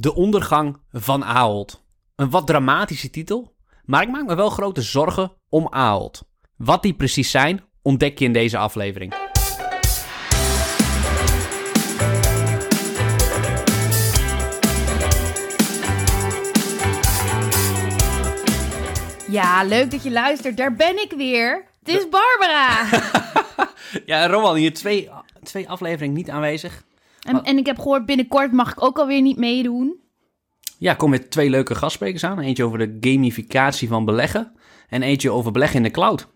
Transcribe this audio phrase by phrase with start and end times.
[0.00, 1.84] De ondergang van Ahold.
[2.16, 3.54] Een wat dramatische titel,
[3.84, 6.22] maar ik maak me wel grote zorgen om Ahold.
[6.56, 9.14] Wat die precies zijn, ontdek je in deze aflevering.
[19.28, 20.56] Ja, leuk dat je luistert.
[20.56, 21.64] Daar ben ik weer.
[21.82, 22.86] Het is Barbara.
[24.06, 25.08] Ja, Roman, hier twee,
[25.42, 26.84] twee afleveringen niet aanwezig.
[27.20, 29.96] En, en ik heb gehoord, binnenkort mag ik ook alweer niet meedoen.
[30.78, 32.38] Ja, kom met twee leuke gastsprekers aan.
[32.38, 34.52] Eentje over de gamificatie van beleggen
[34.88, 36.28] en eentje over beleggen in de cloud.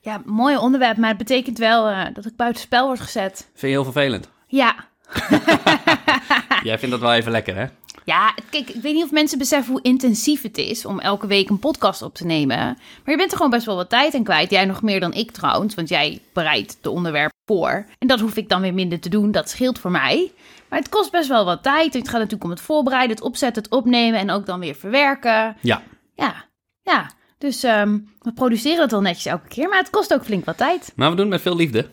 [0.00, 3.36] Ja, mooi onderwerp, maar het betekent wel eh, dat ik buiten spel word gezet.
[3.36, 4.30] Vind je heel vervelend?
[4.46, 4.88] Ja.
[6.62, 7.66] Jij vindt dat wel even lekker, hè?
[8.04, 11.48] Ja, kijk, ik weet niet of mensen beseffen hoe intensief het is om elke week
[11.48, 12.56] een podcast op te nemen.
[12.56, 14.50] Maar je bent er gewoon best wel wat tijd aan kwijt.
[14.50, 17.86] Jij nog meer dan ik trouwens, want jij bereidt de onderwerp voor.
[17.98, 20.32] En dat hoef ik dan weer minder te doen, dat scheelt voor mij.
[20.68, 21.94] Maar het kost best wel wat tijd.
[21.94, 25.56] Het gaat natuurlijk om het voorbereiden, het opzetten, het opnemen en ook dan weer verwerken.
[25.60, 25.82] Ja.
[26.14, 26.44] Ja,
[26.82, 27.10] ja.
[27.38, 30.56] Dus ehm, we produceren het wel netjes elke keer, maar het kost ook flink wat
[30.56, 30.92] tijd.
[30.96, 31.88] Maar we doen het met veel liefde.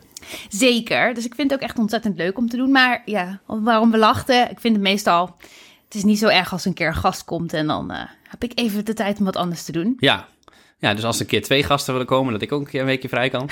[0.48, 1.14] Zeker.
[1.14, 2.70] Dus ik vind het ook echt ontzettend leuk om te doen.
[2.70, 5.36] Maar ja, waarom we lachten, ik vind het meestal...
[5.84, 8.44] Het is niet zo erg als een keer een gast komt en dan eh, heb
[8.44, 9.96] ik even de tijd om wat anders te doen.
[9.98, 10.28] Ja.
[10.78, 12.80] Ja, dus als er een keer twee gasten willen komen, dat ik ook een keer
[12.80, 13.50] een weekje vrij kan.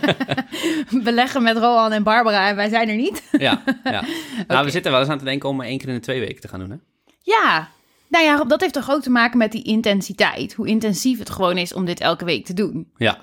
[1.04, 3.22] Beleggen met Rohan en Barbara en wij zijn er niet.
[3.32, 4.04] Ja, ja.
[4.48, 6.20] Nou, we zitten wel eens aan te denken om maar één keer in de twee
[6.20, 6.76] weken te gaan doen, hè?
[7.22, 7.68] Ja,
[8.08, 10.54] nou ja, dat heeft toch ook te maken met die intensiteit.
[10.54, 12.90] Hoe intensief het gewoon is om dit elke week te doen.
[12.96, 13.18] Ja.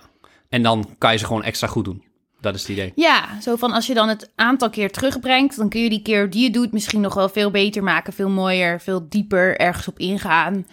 [0.49, 2.03] En dan kan je ze gewoon extra goed doen.
[2.39, 2.91] Dat is het idee.
[2.95, 6.29] Ja, zo van als je dan het aantal keer terugbrengt, dan kun je die keer
[6.29, 9.99] die je doet misschien nog wel veel beter maken, veel mooier, veel dieper ergens op
[9.99, 10.67] ingaan.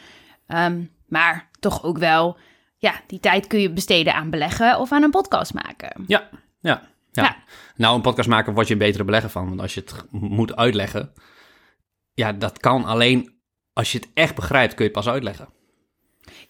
[0.46, 2.38] Ehm, maar toch ook wel,
[2.78, 6.04] ja, die tijd kun je besteden aan beleggen of aan een podcast maken.
[6.06, 6.28] Ja,
[6.60, 7.22] ja, ja.
[7.22, 7.36] Ja.
[7.76, 9.48] Nou, een podcast maken word je een betere belegger van.
[9.48, 11.12] Want als je het moet uitleggen,
[12.14, 13.34] ja, dat kan alleen
[13.72, 15.48] als je het echt begrijpt, kun je het pas uitleggen.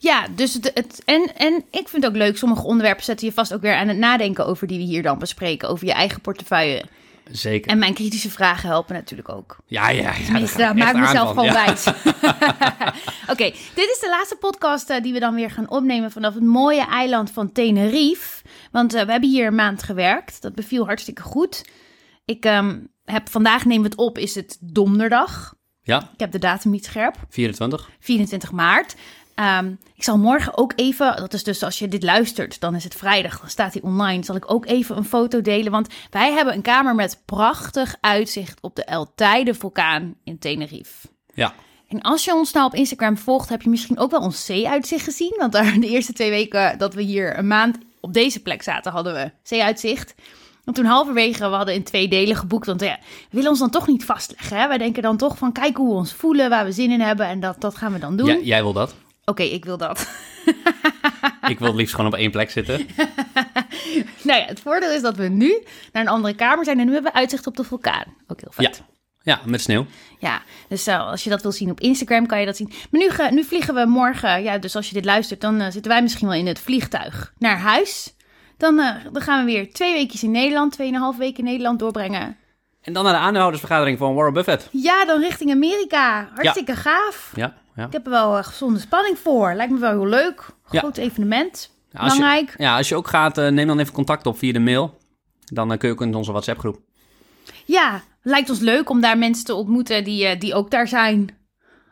[0.04, 3.32] Ja, dus het, het en, en ik vind het ook leuk, sommige onderwerpen zetten je
[3.32, 6.20] vast ook weer aan het nadenken over die we hier dan bespreken, over je eigen
[6.20, 6.84] portefeuille.
[7.30, 7.70] Zeker.
[7.70, 9.56] En mijn kritische vragen helpen natuurlijk ook.
[9.66, 10.14] Ja, ja,
[10.56, 10.72] ja.
[10.72, 11.44] Maak mezelf gewoon.
[11.44, 11.52] Ja.
[11.52, 11.86] wijs.
[13.32, 16.42] Oké, dit is de laatste podcast eh, die we dan weer gaan opnemen vanaf het
[16.42, 18.42] mooie eiland van Tenerife.
[18.72, 20.42] Want eh, we hebben hier een maand gewerkt.
[20.42, 21.64] Dat beviel hartstikke goed.
[22.24, 25.54] Ik ehm, heb vandaag, nemen we het op, is het donderdag.
[25.82, 27.16] Ja, Ik heb de datum niet scherp.
[27.28, 27.90] 24.
[28.00, 28.94] 24 maart.
[29.34, 32.84] Ehm, ik zal morgen ook even, dat is dus als je dit luistert, dan is
[32.84, 34.24] het vrijdag, dan staat hij online.
[34.24, 38.60] Zal ik ook even een foto delen, want wij hebben een kamer met prachtig uitzicht
[38.60, 41.08] op de El Teide vulkaan in Tenerife.
[41.34, 41.54] Ja.
[41.88, 45.04] En als je ons nou op Instagram volgt, heb je misschien ook wel ons zeeuitzicht
[45.04, 45.34] gezien.
[45.38, 48.92] Want daar de eerste twee weken dat we hier een maand op deze plek zaten,
[48.92, 50.14] hadden we zeeuitzicht.
[50.64, 52.66] En toen halverwege, we hadden in twee delen geboekt.
[52.66, 54.56] Want ja, we willen ons dan toch niet vastleggen.
[54.56, 54.68] Hè?
[54.68, 57.26] Wij denken dan toch van, kijk hoe we ons voelen, waar we zin in hebben.
[57.26, 58.26] En dat, dat gaan we dan doen.
[58.26, 58.94] Ja, jij wil dat.
[59.24, 60.06] Oké, ik wil dat.
[61.48, 62.86] Ik wil het liefst gewoon op één plek zitten.
[64.22, 65.62] nou ja, het voordeel is dat we nu
[65.92, 66.78] naar een andere kamer zijn.
[66.78, 68.14] En nu hebben we uitzicht op de vulkaan.
[68.26, 68.76] Ook heel vet.
[68.76, 68.84] Ja.
[69.22, 69.86] Ja, met sneeuw.
[70.18, 72.72] Ja, dus uh, als je dat wil zien op Instagram, kan je dat zien.
[72.90, 75.90] Maar nu, nu vliegen we morgen, ja, dus als je dit luistert, dan uh, zitten
[75.90, 78.14] wij misschien wel in het vliegtuig naar huis.
[78.56, 82.36] Dan, uh, dan gaan we weer twee weekjes in Nederland, tweeënhalf weken in Nederland doorbrengen.
[82.82, 84.68] En dan naar de aandeelhoudersvergadering van Warren Buffett.
[84.70, 86.28] Ja, dan richting Amerika.
[86.34, 87.32] Hartstikke gaaf.
[87.34, 87.86] Ja, ja.
[87.86, 89.54] Ik heb er wel gezonde spanning voor.
[89.54, 90.46] Lijkt me wel heel leuk.
[90.70, 90.78] Ja.
[90.78, 91.72] Groot evenement.
[91.90, 92.54] Ja, als je- Belangrijk.
[92.58, 94.98] Ja, als je ook gaat, eh, neem dan even contact op via de mail.
[95.44, 96.80] Dan eh, kun je ook in onze WhatsApp groep.
[97.64, 101.28] Ja, lijkt ons leuk om daar mensen te ontmoeten die, eh, die ook daar zijn.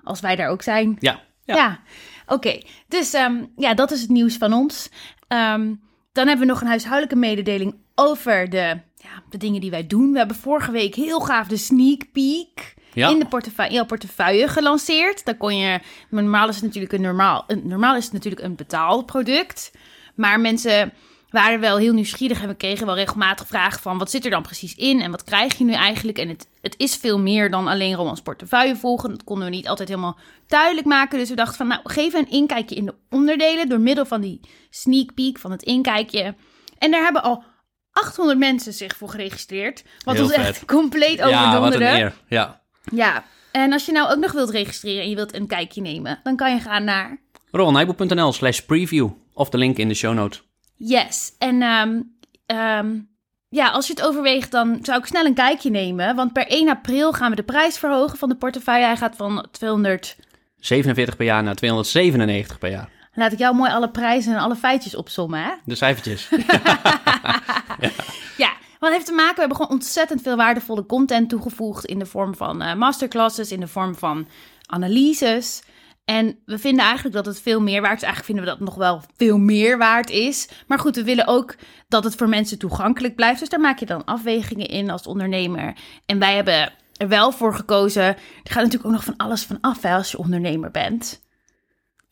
[0.02, 0.96] Als wij daar ook zijn.
[1.00, 1.20] Ja.
[1.44, 1.54] Ja.
[1.54, 1.80] Ja,
[2.26, 2.60] oké.
[2.88, 4.90] Dus ehm, ja, dat is het nieuws van ons.
[5.28, 5.74] Ehm,
[6.12, 10.12] dan hebben we nog een huishoudelijke mededeling over de, ja, de dingen die wij doen.
[10.12, 13.08] We hebben vorige week heel gaaf de sneak peek Ja.
[13.08, 15.24] in de portefeuille, jouw portefeuille gelanceerd.
[15.24, 18.54] Daar kon je, normaal is het natuurlijk een normaal, een, normaal is het natuurlijk een
[18.54, 19.70] betaalproduct.
[20.14, 20.92] Maar mensen
[21.30, 24.42] waren wel heel nieuwsgierig en we kregen wel regelmatig vragen van wat zit er dan
[24.42, 26.18] precies in en wat krijg je nu eigenlijk?
[26.18, 29.10] En het, het is veel meer dan alleen Romans portefeuille volgen.
[29.10, 31.18] Dat konden we niet altijd helemaal duidelijk maken.
[31.18, 34.40] Dus we dachten van nou, geef een inkijkje in de onderdelen door middel van die
[34.70, 36.34] sneak peek van het inkijkje.
[36.78, 37.44] En daar hebben al
[37.92, 39.84] 800 mensen zich voor geregistreerd.
[40.04, 41.98] Wat Heel ons echt compleet Ja, wat een overdonderde.
[41.98, 42.14] eer.
[42.28, 42.61] Ja.
[42.82, 46.20] Ja, en als je nou ook nog wilt registreren en je wilt een kijkje nemen,
[46.22, 47.20] dan kan je gaan naar
[47.50, 49.08] ronaldnijboer.nl slash preview.
[49.34, 50.42] Of de link in de show notes.
[50.76, 51.32] Yes.
[51.38, 52.00] En ehm,
[52.46, 52.98] ehm,
[53.48, 56.14] ja, als je het overweegt, dan zou ik snel een kijkje nemen.
[56.16, 58.84] Want per 1 april gaan we de prijs verhogen van de portefeuille.
[58.84, 60.16] Hij gaat van 200.
[60.56, 62.88] 47 per jaar naar 297 per jaar.
[63.14, 65.50] Laat ik jou mooi alle prijzen en alle feitjes opsommen, hè?
[65.64, 66.28] De cijfertjes.
[68.36, 68.52] Ja,
[68.82, 72.34] Wat heeft te maken, we hebben gewoon ontzettend veel waardevolle content toegevoegd in de vorm
[72.34, 74.28] van eh, masterclasses, in de vorm van
[74.66, 75.62] analyses.
[76.04, 78.02] En we vinden eigenlijk dat het veel meer waard is.
[78.02, 80.48] Eigenlijk vinden we dat het nog wel veel meer waard is.
[80.66, 81.54] Maar goed, we willen ook
[81.88, 83.40] dat het voor mensen toegankelijk blijft.
[83.40, 85.76] Dus daar maak je dan afwegingen in als ondernemer.
[86.06, 88.02] En wij hebben er wel voor gekozen.
[88.02, 91.21] Er gaat natuurlijk ook nog van alles van af hè, als je ondernemer bent.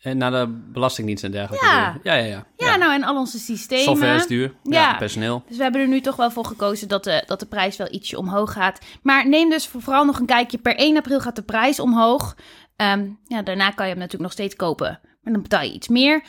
[0.01, 1.67] En naar de Belastingdienst en dergelijke.
[1.67, 1.99] Ja.
[2.03, 2.47] Ja, ja, ja.
[2.57, 3.85] Ja, nou en al onze systemen.
[3.85, 4.55] Software is duur.
[4.63, 4.97] Ja, Ja.
[4.97, 5.43] personeel.
[5.49, 7.93] Dus we hebben er nu toch wel voor gekozen dat de, dat de prijs wel
[7.93, 8.79] ietsje omhoog gaat.
[9.03, 10.59] Maar neem dus vooral nog een kijkje.
[10.59, 12.37] Per 1 april gaat de prijs omhoog.
[12.77, 15.01] Ehm, ja, daarna kan je hem natuurlijk nog steeds kopen.
[15.23, 16.23] Maar dan betaal je iets meer.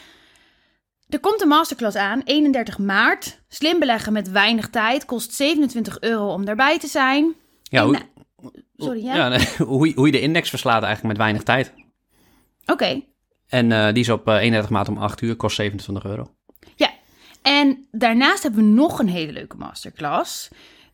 [1.10, 3.42] Er komt een masterclass aan, 31 maart.
[3.48, 5.06] Slim beleggen met weinig tijd.
[5.06, 7.36] Kost 27 euro om daarbij te zijn.
[7.64, 8.02] Ja, En, hoe, eh,
[8.76, 9.16] Sorry, ja?
[9.16, 11.74] ja, nee, hoe, hoe je de index verslaat eigenlijk met weinig tijd.
[12.66, 13.02] Oké.
[13.52, 16.32] En eh, die is op eh, 31 maart om 8 uur, kost 27 euro.
[16.76, 16.90] Ja,
[17.42, 20.50] en daarnaast hebben we nog een hele leuke masterclass.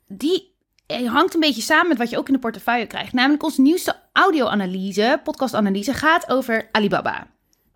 [0.08, 0.56] Die
[0.86, 3.14] eh, hangt een beetje samen met wat je ook in de portefeuille krijgt.
[3.14, 7.28] Namelijk onze nieuwste audio-analyse, podcast-analyse, gaat over Alibaba.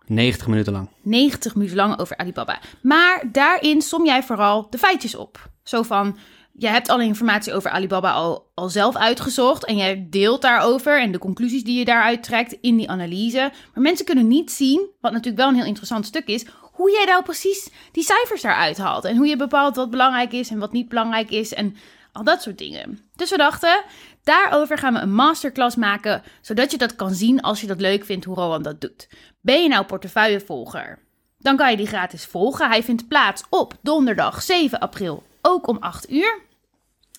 [0.06, 0.88] 90 minuten lang.
[1.02, 2.60] 90 minuten lang over Alibaba.
[2.80, 5.50] Maar daarin som jij vooral de feitjes op.
[5.62, 6.16] Zo van,
[6.52, 11.18] je hebt alle informatie over Alibaba al, zelf uitgezocht en jij deelt daarover en de
[11.18, 13.52] conclusies die je daaruit trekt in die analyse.
[13.74, 17.04] Maar mensen kunnen niet zien, wat natuurlijk wel een heel interessant stuk is, hoe jij
[17.04, 19.04] nou precies die cijfers daaruit haalt.
[19.04, 21.76] En hoe je bepaalt wat belangrijk is en wat niet belangrijk is en
[22.12, 22.98] al dat soort dingen.
[23.16, 23.82] Dus we dachten,
[24.22, 28.04] daarover gaan we een masterclass maken, zodat je dat kan zien als je dat leuk
[28.04, 29.08] vindt hoe Rowan dat doet.
[29.40, 30.98] Ben je nou portefeuillevolger?
[31.38, 32.68] Dan kan je die gratis volgen.
[32.68, 36.40] Hij vindt plaats op donderdag 7 april, ook om 8 uur.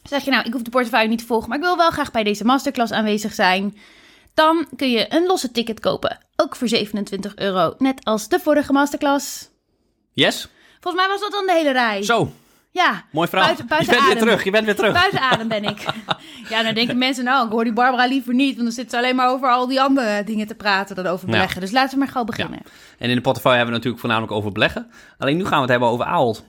[0.04, 2.12] Zeg je nou, ik hoef de portefeuille niet te volgen, maar ik wil wel graag
[2.12, 3.78] bij deze masterclass aanwezig zijn.
[4.34, 8.74] Dan kun je een losse ticket kopen, ook voor 27 euro, net als de vorige
[8.74, 9.50] masterclass.
[10.14, 10.48] Yes?
[10.80, 12.04] Volgens mij was dat dan de hele rij.
[12.04, 12.32] Zo,
[12.72, 13.46] Ja, mooi verhaal.
[13.48, 14.28] Buiten- buiten je bent weer adem.
[14.28, 14.94] terug, je bent weer terug.
[14.94, 15.86] buiten adem ben ik.
[16.50, 18.98] Ja, dan denken mensen, nou, ik hoor die Barbara liever niet, want dan zit ze
[18.98, 21.32] alleen maar over al die andere dingen te praten dan over Ja.
[21.34, 21.62] beleggen.
[21.62, 22.60] Dus laten we maar gauw beginnen.
[22.98, 24.92] En in de portefeuille hebben we natuurlijk voornamelijk over beleggen.
[25.18, 26.44] Alleen nu gaan we het hebben over Ahold.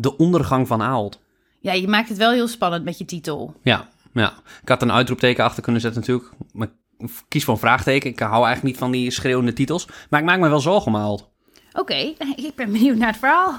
[0.00, 1.20] De ondergang van Ahold.
[1.60, 3.54] Ja, je maakt het wel heel spannend met je titel.
[3.62, 4.32] Ja, ja.
[4.62, 6.30] Ik had een uitroepteken achter kunnen zetten natuurlijk.
[6.52, 6.68] Maar
[6.98, 8.10] ik kies voor een vraagteken.
[8.10, 9.88] Ik hou eigenlijk niet van die schreeuwende titels.
[10.10, 11.28] Maar ik maak me wel zorgen om Ahold.
[11.72, 11.94] Oké,
[12.48, 13.58] ik ben benieuwd naar het verhaal.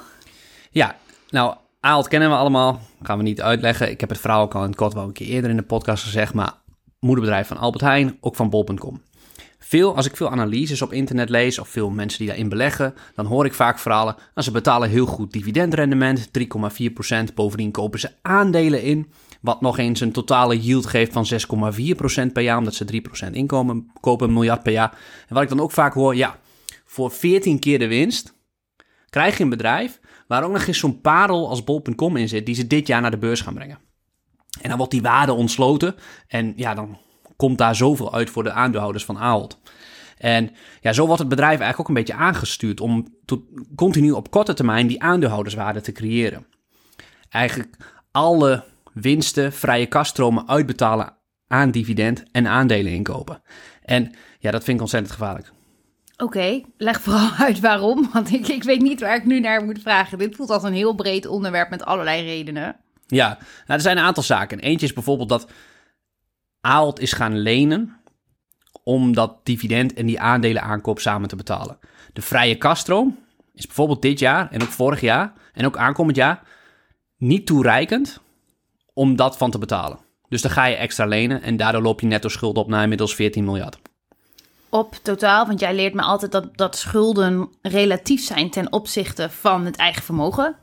[0.71, 0.95] Ja,
[1.29, 2.81] nou, Ahold kennen we allemaal.
[3.01, 3.89] Gaan we niet uitleggen.
[3.89, 5.63] Ik heb het verhaal ook al in het kort wel een keer eerder in de
[5.63, 6.33] podcast gezegd.
[6.33, 6.53] Maar
[6.99, 9.01] moederbedrijf van Albert Heijn, ook van Bol.com.
[9.59, 13.25] Veel, als ik veel analyses op internet lees of veel mensen die daarin beleggen, dan
[13.25, 14.15] hoor ik vaak verhalen.
[14.15, 17.33] Nou, ze betalen heel goed dividendrendement, 3,4%.
[17.35, 19.11] Bovendien kopen ze aandelen in,
[19.41, 21.27] wat nog eens een totale yield geeft van
[22.25, 24.97] 6,4% per jaar, omdat ze 3% inkomen kopen, een miljard per jaar.
[25.27, 26.39] En wat ik dan ook vaak hoor, ja,
[26.85, 28.33] voor 14 keer de winst
[29.09, 32.55] krijg je een bedrijf waar ook nog eens zo'n parel als bol.com in zit, die
[32.55, 33.79] ze dit jaar naar de beurs gaan brengen.
[34.61, 35.95] En dan wordt die waarde ontsloten
[36.27, 36.97] en ja, dan
[37.39, 39.59] komt daar zoveel uit voor de aandeelhouders van Ahold.
[40.17, 40.51] En
[40.81, 43.41] ja, zo wordt het bedrijf eigenlijk ook een beetje aangestuurd om tot,
[43.75, 46.45] continu op korte termijn die aandeelhouderswaarde te creëren.
[47.29, 47.77] Eigenlijk
[48.11, 48.63] alle
[48.93, 51.13] winsten, vrije kaststromen uitbetalen
[51.47, 53.41] aan dividend en aandelen inkopen.
[53.83, 55.51] En ja, dat vind ik ontzettend gevaarlijk.
[56.17, 59.81] Oké, leg vooral uit waarom, want ik, ik weet niet waar ik nu naar moet
[59.81, 60.17] vragen.
[60.17, 62.75] Dit voelt als een heel breed onderwerp met allerlei redenen.
[63.07, 64.59] Ja, nou, er zijn een aantal zaken.
[64.59, 65.47] Eentje is bijvoorbeeld dat
[66.61, 67.97] Ahold is gaan lenen
[68.83, 71.79] om dat dividend en die aandelenaankoop samen te betalen.
[72.13, 73.17] De vrije kaststroom
[73.53, 76.41] is bijvoorbeeld dit jaar en ook vorig jaar en ook aankomend jaar
[77.17, 78.19] niet toereikend
[78.93, 79.99] om dat van te betalen.
[80.29, 83.15] Dus dan ga je extra lenen en daardoor loop je netto schuld op naar inmiddels
[83.15, 83.79] 14 miljard.
[84.69, 89.65] Op totaal, want jij leert me altijd dat, dat schulden relatief zijn ten opzichte van
[89.65, 90.55] het eigen vermogen.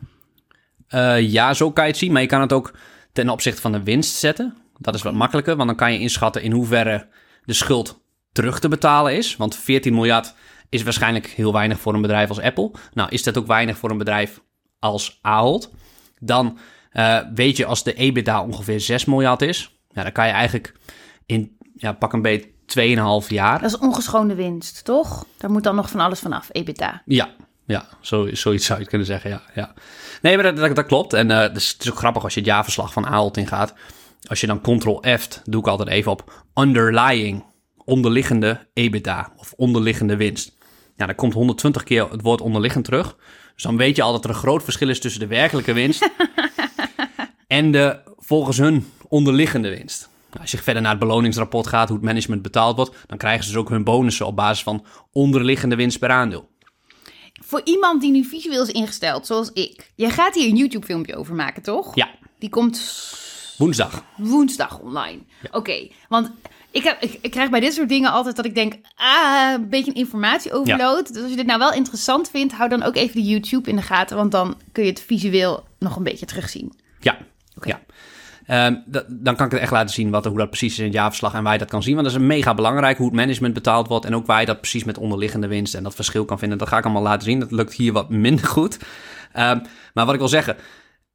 [0.89, 2.75] Eh, ja, zo kan je het zien, maar je kan het ook
[3.13, 4.57] ten opzichte van de winst zetten.
[4.79, 7.09] Dat is wat makkelijker, want dan kan je inschatten in hoeverre
[7.45, 8.01] de schuld
[8.33, 9.37] terug te betalen is.
[9.37, 10.35] Want 14 miljard
[10.69, 12.71] is waarschijnlijk heel weinig voor een bedrijf als Apple.
[12.93, 14.41] Nou, is dat ook weinig voor een bedrijf
[14.79, 15.71] als Ahold?
[16.19, 16.59] Dan
[16.91, 19.79] eh, weet je als de EBITDA ongeveer 6 miljard is.
[19.89, 20.75] Ja, dan kan je eigenlijk
[21.27, 22.49] in ja, pak een beetje
[23.23, 23.61] 2,5 jaar.
[23.61, 25.27] Dat is ongeschoonde winst, toch?
[25.37, 27.03] Daar moet dan nog van alles vanaf, EBITDA.
[27.05, 27.29] Ja,
[27.67, 29.43] ja zo, zoiets zou je het kunnen zeggen, ja.
[29.55, 29.75] ja.
[30.23, 31.13] Nee, maar dat, dat, dat klopt.
[31.13, 33.75] En dus, het is ook grappig als je het jaarverslag van Ahold ingaat.
[34.27, 37.45] Als je dan Ctrl-F, doe ik altijd even op underlying,
[37.85, 40.57] onderliggende EBITDA of onderliggende winst.
[40.97, 43.17] Ja, dan komt 120 keer het woord onderliggend terug.
[43.55, 46.11] Dus dan weet je al dat er een groot verschil is tussen de werkelijke winst
[47.47, 50.09] en de volgens hun onderliggende winst.
[50.41, 53.51] Als je verder naar het beloningsrapport gaat, hoe het management betaald wordt, dan krijgen ze
[53.51, 56.49] dus ook hun bonussen op basis van onderliggende winst per aandeel.
[57.33, 59.93] Voor iemand die nu visueel is ingesteld, zoals ik.
[59.95, 61.95] Jij gaat hier een YouTube-filmpje over maken, toch?
[61.95, 62.77] Ja, Die komt
[63.59, 64.03] Woensdag.
[64.17, 65.19] woensdag online.
[65.51, 66.31] Oké, want
[66.71, 69.69] ik, heb, ik, ik krijg bij dit soort dingen altijd dat ik denk, ah, een
[69.69, 71.13] beetje een informatieoverload.
[71.13, 73.77] Dus als je dit nou wel interessant vindt, hou dan ook even de YouTube in
[73.77, 76.73] de gaten, want dan kun je het visueel nog een beetje terugzien.
[77.01, 77.17] Ja,
[77.63, 77.81] ja.
[78.47, 80.85] Ehm, da- dan kan ik het echt laten zien wat, hoe dat precies is in
[80.85, 81.95] het jaarverslag en waar je dat kan zien.
[81.95, 84.61] Want dat is mega belangrijk, hoe het management betaald wordt en ook waar je dat
[84.61, 86.59] precies met onderliggende winst en dat verschil kan vinden.
[86.59, 87.41] Dat ga ik allemaal laten zien.
[87.41, 88.79] Dat lukt hier wat minder goed.
[89.33, 89.59] Ehm,
[89.95, 90.57] maar wat ik wil zeggen,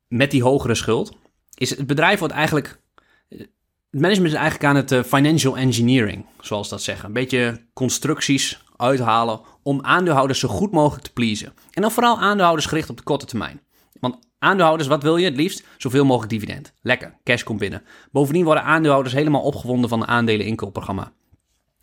[0.08, 1.12] met die hogere schuld,
[1.62, 2.80] is het bedrijf wordt eigenlijk...
[3.28, 7.06] Het management is eigenlijk aan het eh, financial engineering, zoals dat zeggen.
[7.06, 11.54] Een beetje constructies uithalen om aandeelhouders zo goed mogelijk te pleasen.
[11.72, 13.62] En dan vooral aandeelhouders gericht op de korte termijn.
[14.00, 15.64] Want aandeelhouders, wat wil je het liefst?
[15.78, 16.74] Zoveel mogelijk dividend.
[16.82, 17.84] Lekker, cash komt binnen.
[18.12, 21.12] Bovendien worden aandeelhouders helemaal opgewonden van een aandelen inkoopprogramma.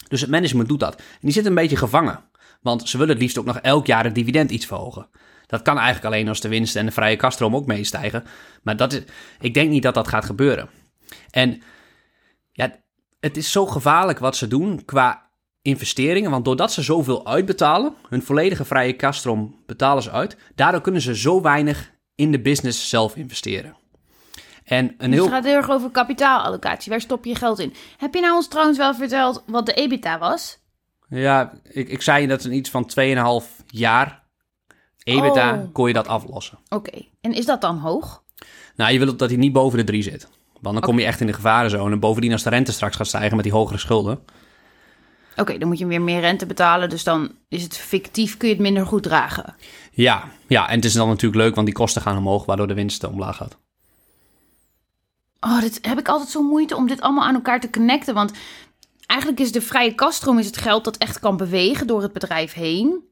[0.08, 0.94] Dus het management doet dat.
[0.96, 2.24] En die zitten een beetje gevangen.
[2.62, 5.08] Want ze willen het liefst ook nog elk jaar het dividend iets verhogen.
[5.48, 8.24] Dat kan eigenlijk alleen als de winst en de vrije kaststroom ook meestijgen.
[8.62, 9.02] Maar dat is,
[9.40, 10.68] ik denk niet dat dat gaat gebeuren.
[11.30, 11.62] En
[12.52, 12.76] ja,
[13.20, 15.30] het is zo gevaarlijk wat ze doen qua
[15.62, 16.30] investeringen.
[16.30, 20.36] Want doordat ze zoveel uitbetalen, hun volledige vrije kaststroom betalen ze uit.
[20.54, 23.76] Daardoor kunnen ze zo weinig in de business zelf investeren.
[24.64, 25.22] En een heel...
[25.22, 26.90] het gaat heel erg over kapitaalallocatie.
[26.90, 27.74] Waar stop je geld in?
[27.96, 30.58] Heb je nou ons trouwens wel verteld wat de EBITDA was?
[31.08, 34.27] Ja, ik, ik zei dat in iets van 2,5 jaar
[35.08, 35.72] EBITDA Oh.
[35.72, 36.58] kon je dat aflossen.
[36.68, 38.22] Oké, en is dat dan hoog?
[38.76, 40.28] Nou, je wil dat hij niet boven de 3 zit.
[40.60, 41.92] Want dan kom je echt in de gevarenzone.
[41.92, 44.18] En bovendien als de rente straks gaat stijgen met die hogere schulden.
[45.36, 48.54] Oké, dan moet je weer meer rente betalen, dus dan is het fictief, kun je
[48.54, 49.54] het minder goed dragen.
[49.92, 52.74] Ja, ja, en het is dan natuurlijk leuk, want die kosten gaan omhoog, waardoor de
[52.74, 53.56] winst omlaag gaat.
[55.40, 58.14] Oh, dit heb ik altijd zo moeite om dit allemaal aan elkaar te connecten.
[58.14, 58.32] Want
[59.06, 62.52] eigenlijk is de vrije kaststroom is het geld dat echt kan bewegen door het bedrijf
[62.52, 63.07] heen.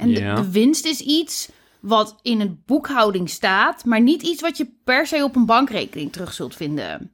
[0.00, 0.34] En de- Ja.
[0.34, 1.48] de, winst is iets
[1.80, 6.12] wat in een boekhouding staat, maar niet iets wat je per se op een bankrekening
[6.12, 7.12] terug zult vinden.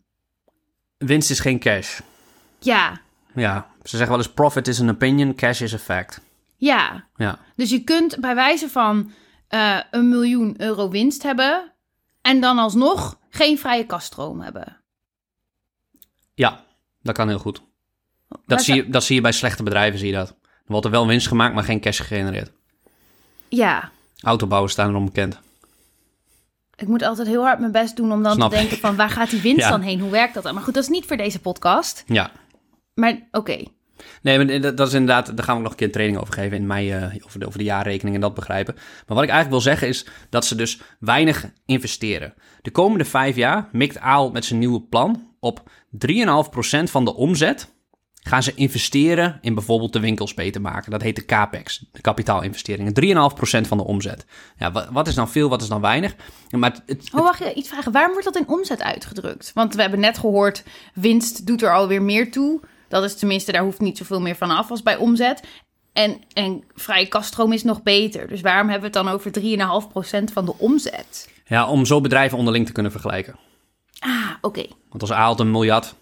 [0.99, 2.01] Winst is geen cash.
[2.61, 3.01] Ja,
[3.35, 6.21] Ja, ze zeggen wel eens profit is an opinion, cash is a fact.
[6.57, 7.05] ja.
[7.17, 9.13] Ja, Dus je kunt bij wijze van
[9.49, 11.73] eh, een miljoen euro winst hebben
[12.23, 14.81] en dan alsnog geen vrije kaststroom hebben.
[16.35, 16.65] ja
[17.03, 17.63] dat kan heel goed.
[18.29, 20.29] Waar Dat zie, je, dat zie je bij slechte bedrijven, zie je dat.
[20.29, 22.53] Er wordt er wel winst gemaakt, maar geen cash gegenereerd.
[23.49, 25.41] Ja, Autobouwers staan erom bekend.
[26.77, 29.11] Ik moet altijd heel hard mijn best doen om dan Snap te denken van waar
[29.11, 29.71] gaat die winst Ja.
[29.71, 30.01] dan heen?
[30.01, 30.55] Hoe werkt dat dan?
[30.55, 32.05] Maar goed, dat is niet voor deze podcast.
[32.07, 32.31] Ja,
[32.95, 33.63] Maar oké,
[34.23, 36.35] Nee, maar dat dat is inderdaad, daar gaan we nog een keer een training over
[36.35, 38.75] geven in mei, eh, over, de, over de jaarrekening en dat begrijpen.
[38.75, 42.35] Maar wat ik eigenlijk wil zeggen is dat ze dus weinig investeren.
[42.63, 47.75] De komende vijf jaar mikt Aal met zijn nieuwe plan op 3,5% van de omzet
[48.27, 50.91] gaan ze investeren in bijvoorbeeld de winkels beter maken.
[50.91, 52.93] Dat heet de CAPEX, de kapitaalinvesteringen.
[53.65, 54.25] 3,5% van de omzet.
[54.59, 56.15] Ja, wat, wat is dan veel, wat is dan weinig?
[56.51, 57.93] Maar het, het- oh, mag je iets vragen?
[57.93, 59.51] Waarom wordt dat in omzet uitgedrukt?
[59.55, 60.63] Want we hebben net gehoord,
[60.95, 62.61] winst doet er alweer meer toe.
[62.89, 65.43] Dat is tenminste, daar hoeft niet zoveel meer van af als bij omzet.
[65.93, 68.29] En, en vrije kaststroom is nog beter.
[68.29, 69.31] Dus waarom hebben we het dan over
[70.29, 71.29] 3,5% van de omzet?
[71.47, 73.37] ja, om zo bedrijven onderling te kunnen vergelijken.
[73.99, 74.67] Ah, oké.
[74.89, 75.95] Want als Aalt een miljard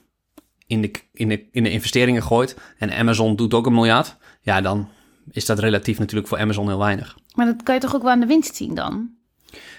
[0.74, 4.60] in de, in, de, in de investeringen gooit en Amazon doet ook een miljard, ja,
[4.60, 4.88] dan
[5.30, 7.18] is dat relatief natuurlijk voor Amazon heel weinig.
[7.34, 9.10] Maar dat kan je toch ook wel aan de winst zien dan?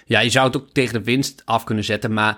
[0.05, 2.37] Ja, je zou het ook tegen de winst af kunnen zetten, maar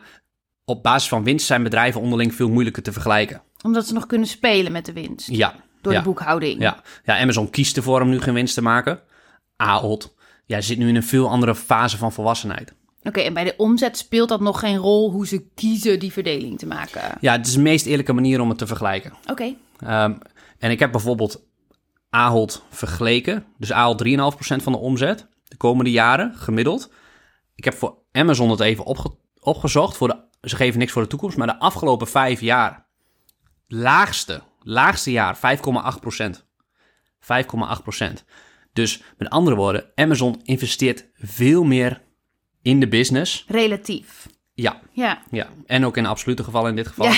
[0.65, 3.41] op basis van winst zijn bedrijven onderling veel moeilijker te vergelijken.
[3.63, 5.27] Omdat ze nog kunnen spelen met de winst.
[5.29, 6.61] Ja, Door ja, de boekhouding.
[6.61, 6.81] ja.
[7.03, 8.99] ja, Amazon kiest ervoor om nu geen winst te maken.
[9.55, 10.15] Ahold
[10.47, 12.73] ja, zit nu in een veel andere fase van volwassenheid.
[13.07, 16.59] Oké, en bij de omzet speelt dat nog geen rol hoe ze kiezen die verdeling
[16.59, 17.01] te maken.
[17.21, 19.13] Ja, het is de meest eerlijke manier om het te vergelijken.
[19.29, 19.55] Oké.
[19.79, 20.13] Ehm,
[20.59, 21.45] en ik heb bijvoorbeeld
[22.09, 23.45] Ahold vergeleken.
[23.57, 26.91] Dus Ahold 3,5% van de omzet de komende jaren gemiddeld.
[27.55, 29.97] Ik heb voor Amazon het even opge- opgezocht.
[29.97, 32.87] Voor de, ze geven niks voor de toekomst, maar de afgelopen vijf jaar
[33.67, 36.45] laagste, laagste jaar 5,8%.
[37.19, 38.23] 5,8%.
[38.73, 42.01] Dus met andere woorden, Amazon investeert veel meer
[42.67, 43.45] in de business.
[43.47, 44.27] Relatief.
[44.53, 45.21] Ja, Ja.
[45.31, 47.11] ja, en ook in absolute gevallen in dit geval.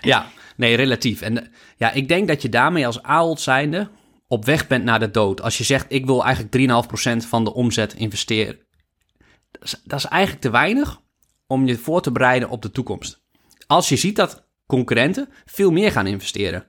[0.00, 1.20] Ja, nee, relatief.
[1.20, 3.88] En eh, ja, ik denk dat je daarmee als Ahold zijnde
[4.26, 5.40] op weg bent naar de dood.
[5.42, 6.84] Als je zegt, ik wil eigenlijk
[7.24, 8.58] 3,5% van de omzet investeren.
[9.50, 11.00] Dat is, dat is eigenlijk te weinig
[11.46, 13.20] om je voor te bereiden op de toekomst.
[13.66, 16.66] Als je ziet dat concurrenten veel meer gaan investeren.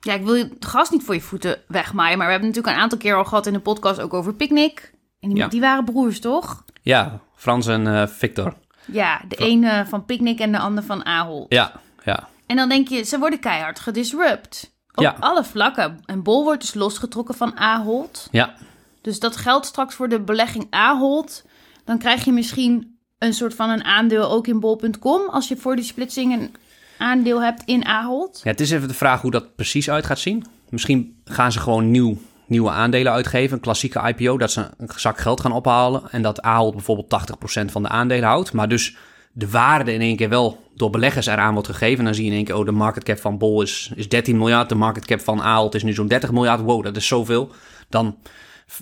[0.00, 2.16] Ja, ik wil je het gas niet voor je voeten wegmaaien.
[2.18, 4.92] Maar we hebben natuurlijk een aantal keer al gehad in de podcast ook over Picnic.
[5.20, 5.48] En die, Ja.
[5.48, 6.64] die waren broers, toch?
[6.84, 8.54] Ja, Frans en eh, Victor.
[8.84, 11.46] Ja, de ene van Picnic en de ander van Ahold.
[11.52, 11.72] Ja,
[12.04, 12.28] ja.
[12.46, 14.72] En dan denk je, ze worden keihard gedisrupt.
[14.94, 15.16] Op Ja.
[15.20, 16.00] alle vlakken.
[16.06, 18.28] En Bol wordt dus losgetrokken van Ahold.
[18.30, 18.54] Ja,
[19.00, 21.44] Dus dat geldt straks voor de belegging Ahold.
[21.84, 25.76] Dan krijg je misschien een soort van een aandeel ook in bol.com als je voor
[25.76, 26.54] die splitsing een
[26.98, 28.40] aandeel hebt in Ahold?
[28.42, 30.44] Ja, het is even de vraag hoe dat precies uit gaat zien.
[30.68, 33.56] Misschien gaan ze gewoon nieuw, nieuwe aandelen uitgeven.
[33.56, 36.02] Een klassieke IPO, dat ze een zak geld gaan ophalen.
[36.10, 38.52] En dat Ahold bijvoorbeeld 80% van de aandelen houdt.
[38.52, 38.96] Maar dus
[39.32, 41.98] de waarde in één keer wel door beleggers eraan wordt gegeven.
[41.98, 44.08] En dan zie je in één keer, oh, de market cap van Bol is, is
[44.08, 44.68] 13 miljard.
[44.68, 46.60] De market cap van Ahold is nu zo'n 30 miljard.
[46.60, 47.52] Wow, dat is zoveel.
[47.88, 48.18] Dan,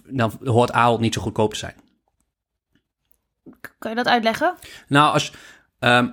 [0.04, 1.74] dan hoort Ahold niet zo goedkoop te zijn.
[3.78, 4.54] Kan je dat uitleggen?
[4.88, 5.32] Nou, als,
[5.78, 6.04] ehm,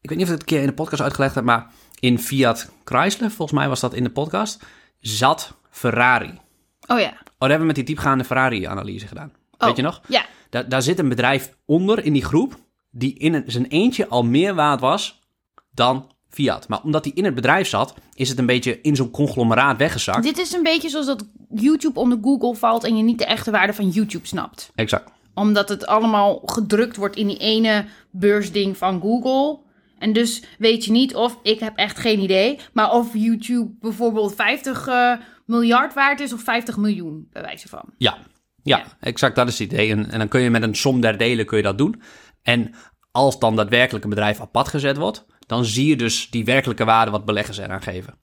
[0.00, 1.70] ik weet niet of ik het een keer in de podcast uitgelegd heb, maar
[2.00, 4.64] in Fiat Chrysler, volgens mij was dat in de podcast,
[5.00, 6.40] zat Ferrari.
[6.86, 7.06] Oh ja.
[7.08, 9.32] Oh, daar hebben we met die diepgaande Ferrari-analyse gedaan.
[9.58, 10.00] Oh, Weet je nog?
[10.08, 10.24] Ja.
[10.50, 12.56] Daar, daar zit een bedrijf onder in die groep
[12.90, 15.22] die in een- zijn eentje al meer waard was
[15.70, 16.68] dan Fiat.
[16.68, 20.22] Maar omdat die in het bedrijf zat, is het een beetje in zo'n conglomeraat weggezakt.
[20.22, 21.24] Dit is een beetje zoals dat
[21.54, 24.70] YouTube onder Google valt en je niet de echte waarde van YouTube snapt.
[24.74, 25.10] Exact.
[25.34, 29.58] Omdat het allemaal gedrukt wordt in die ene beursding van Google.
[29.98, 34.34] En dus weet je niet of, ik heb echt geen idee, maar of YouTube bijvoorbeeld
[34.34, 35.12] 50 eh,
[35.46, 37.82] miljard waard is of 50 miljoen, bij wijze van.
[37.98, 38.16] Ja,
[38.62, 38.84] ja, Ja.
[39.00, 39.36] exact.
[39.36, 39.90] Dat is het idee.
[39.90, 42.02] En, en dan kun je met een som der delen kun je dat doen.
[42.42, 42.74] En
[43.10, 47.10] als dan daadwerkelijk een bedrijf apart gezet wordt, dan zie je dus die werkelijke waarde
[47.10, 48.18] wat beleggers eraan geven.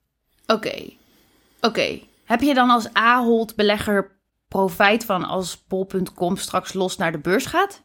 [0.46, 0.82] Oké,
[1.60, 1.98] oké.
[2.24, 7.46] Heb je dan als Ahold belegger profijt van als bol.com straks los naar de beurs
[7.46, 7.82] gaat?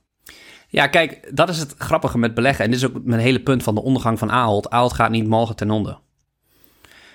[0.69, 2.65] Ja, kijk, dat is het grappige met beleggen.
[2.65, 4.69] En dit is ook mijn hele punt van de ondergang van Ahold.
[4.69, 5.99] Ahold gaat niet morgen ten onder.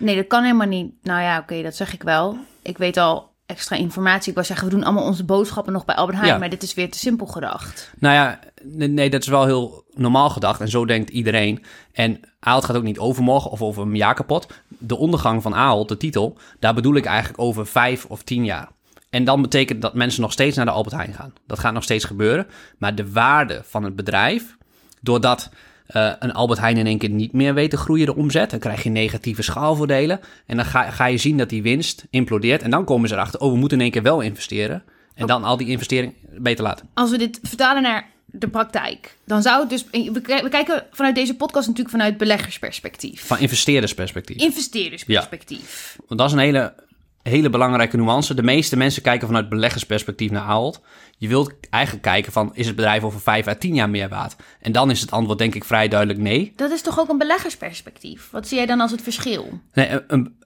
[0.03, 0.93] Nee, dat kan helemaal niet.
[1.03, 2.37] Nou ja, oké, dat zeg ik wel.
[2.63, 4.29] Ik weet al extra informatie.
[4.29, 6.39] Ik wou zeggen, we doen allemaal onze boodschappen nog bij Albert Heijn, Ja.
[6.39, 7.91] maar dit is weer te simpel gedacht.
[7.99, 10.61] Nou ja, nee, dat is wel heel normaal gedacht.
[10.61, 11.65] En zo denkt iedereen.
[11.93, 14.47] En Ahold gaat ook niet overmorgen of over een jaar kapot.
[14.69, 18.69] De ondergang van Ahold, de titel, daar bedoel ik eigenlijk over vijf of tien jaar.
[19.11, 21.33] En dan betekent dat mensen nog steeds naar de Albert Heijn gaan.
[21.47, 22.47] Dat gaat nog steeds gebeuren.
[22.79, 24.57] Maar de waarde van het bedrijf,
[25.01, 25.51] doordat
[25.87, 28.59] eh, een Albert Heijn in één keer niet meer weet te groeien, de omzet, dan
[28.59, 30.21] krijg je negatieve schaalvoordelen.
[30.47, 32.63] En dan ga, ga je zien dat die winst implodeert.
[32.63, 34.83] En dan komen ze erachter, oh, we moeten in één keer wel investeren.
[35.15, 36.89] En dan al die investering beter laten.
[36.95, 39.85] Als we dit vertalen naar de praktijk, dan zou het dus...
[39.91, 43.27] We kijken vanuit deze podcast natuurlijk vanuit beleggersperspectief.
[43.27, 44.37] Van investeerdersperspectief.
[44.37, 45.97] Investeerdersperspectief.
[46.07, 46.75] Want dat is een hele,
[47.23, 48.35] hele belangrijke nuance.
[48.35, 50.81] De meeste mensen kijken vanuit beleggersperspectief naar Ahold.
[51.23, 54.37] Je wilt eigenlijk kijken van, is het bedrijf over vijf à tien jaar meer waard?
[54.61, 56.53] En dan is het antwoord denk ik vrij duidelijk nee.
[56.57, 58.31] Dat is toch ook een beleggersperspectief?
[58.31, 59.61] Wat zie jij dan als het verschil?
[59.73, 60.43] nee een, een-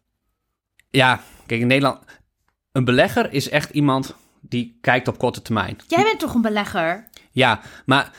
[0.91, 1.99] ja, kijk in Nederland...
[2.73, 5.77] Een belegger is echt iemand die kijkt op korte termijn.
[5.89, 7.09] Jij bent toch een belegger?
[7.31, 8.11] Ja, maar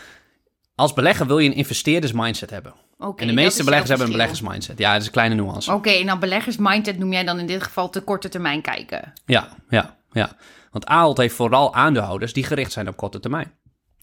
[0.76, 2.74] als belegger wil je een investeerders mindset hebben.
[2.98, 4.78] Oké, En de meeste beleggers hebben een beleggersmindset.
[4.78, 5.74] Ja, dat is een kleine nuance.
[5.74, 9.14] Oké, nou beleggersmindset noem jij dan in dit geval te korte termijn kijken.
[9.26, 10.32] Ja, ja, ja.
[10.72, 13.54] Want Ahold heeft vooral aandeelhouders die gericht zijn op korte termijn.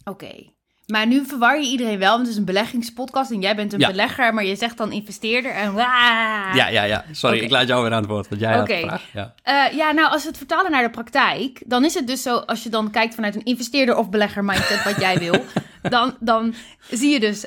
[0.05, 0.53] Oké.
[0.87, 3.79] Maar nu verwar je iedereen wel, want het is een beleggingspodcast en jij bent een
[3.79, 3.87] Ja.
[3.91, 6.55] belegger, maar je zegt dan investeerder en waa.
[6.55, 7.05] Ja, ja, ja.
[7.13, 8.75] Sorry, ik laat jou weer aan het woord, want jij had Oké.
[8.81, 9.03] de vraag.
[9.13, 9.35] Ja.
[9.43, 12.37] Eh, ja, nou, als we het vertalen naar de praktijk, dan is het dus zo,
[12.37, 15.45] als je dan kijkt vanuit een investeerder of belegger mindset, wat jij wil,
[15.97, 16.55] dan, dan
[16.91, 17.47] zie je dus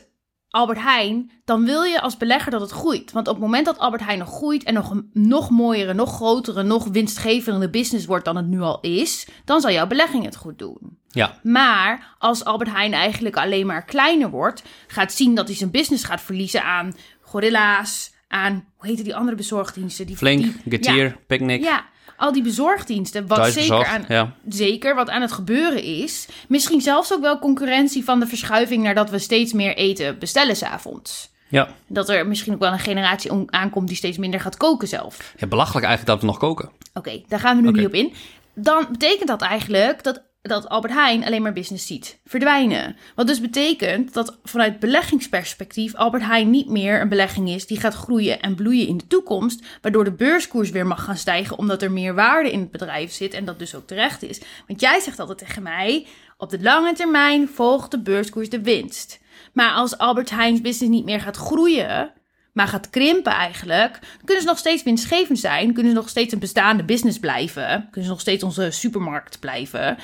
[0.57, 3.11] Albert Heijn, dan wil je als belegger dat het groeit.
[3.11, 6.15] Want op het moment dat Albert Heijn nog groeit en nog een nog mooiere, nog
[6.15, 10.35] grotere, nog winstgevende business wordt dan het nu al is, dan zal jouw belegging het
[10.35, 10.97] goed doen.
[11.09, 15.71] ja, Maar als Albert Heijn eigenlijk alleen maar kleiner wordt, gaat zien dat hij zijn
[15.71, 20.05] business gaat verliezen aan gorilla's, aan, hoe heet die andere bezorgdiensten?
[20.05, 21.85] Die, Flink, die- Getir, Picnic, ja,
[22.17, 24.33] al die bezorgdiensten, wat zeker, aan, Ja.
[24.49, 26.27] zeker wat aan het gebeuren is.
[26.47, 30.55] Misschien zelfs ook wel concurrentie van de verschuiving naar dat we steeds meer eten bestellen
[30.55, 31.29] s'avonds.
[31.49, 31.67] Ja.
[31.87, 35.33] Dat er misschien ook wel een generatie aankomt die steeds minder gaat koken zelf.
[35.37, 36.69] ja, belachelijk eigenlijk dat we nog koken.
[36.93, 38.13] Oké, daar gaan we nu niet op in.
[38.53, 42.95] Dan betekent dat eigenlijk dat, dat Albert Heijn alleen maar business ziet verdwijnen.
[43.15, 47.93] Wat dus betekent dat vanuit beleggingsperspectief Albert Heijn niet meer een belegging is die gaat
[47.93, 51.91] groeien en bloeien in de toekomst, waardoor de beurskoers weer mag gaan stijgen omdat er
[51.91, 54.41] meer waarde in het bedrijf zit en dat dus ook terecht is.
[54.67, 56.05] Want jij zegt altijd tegen mij,
[56.37, 59.19] op de lange termijn volgt de beurskoers de winst.
[59.53, 62.11] Maar als Albert Heijn's business niet meer gaat groeien,
[62.57, 66.39] maar gaat krimpen eigenlijk, kunnen ze nog steeds winstgevend zijn, kunnen ze nog steeds een
[66.39, 69.97] bestaande business blijven, kunnen ze nog steeds onze supermarkt blijven.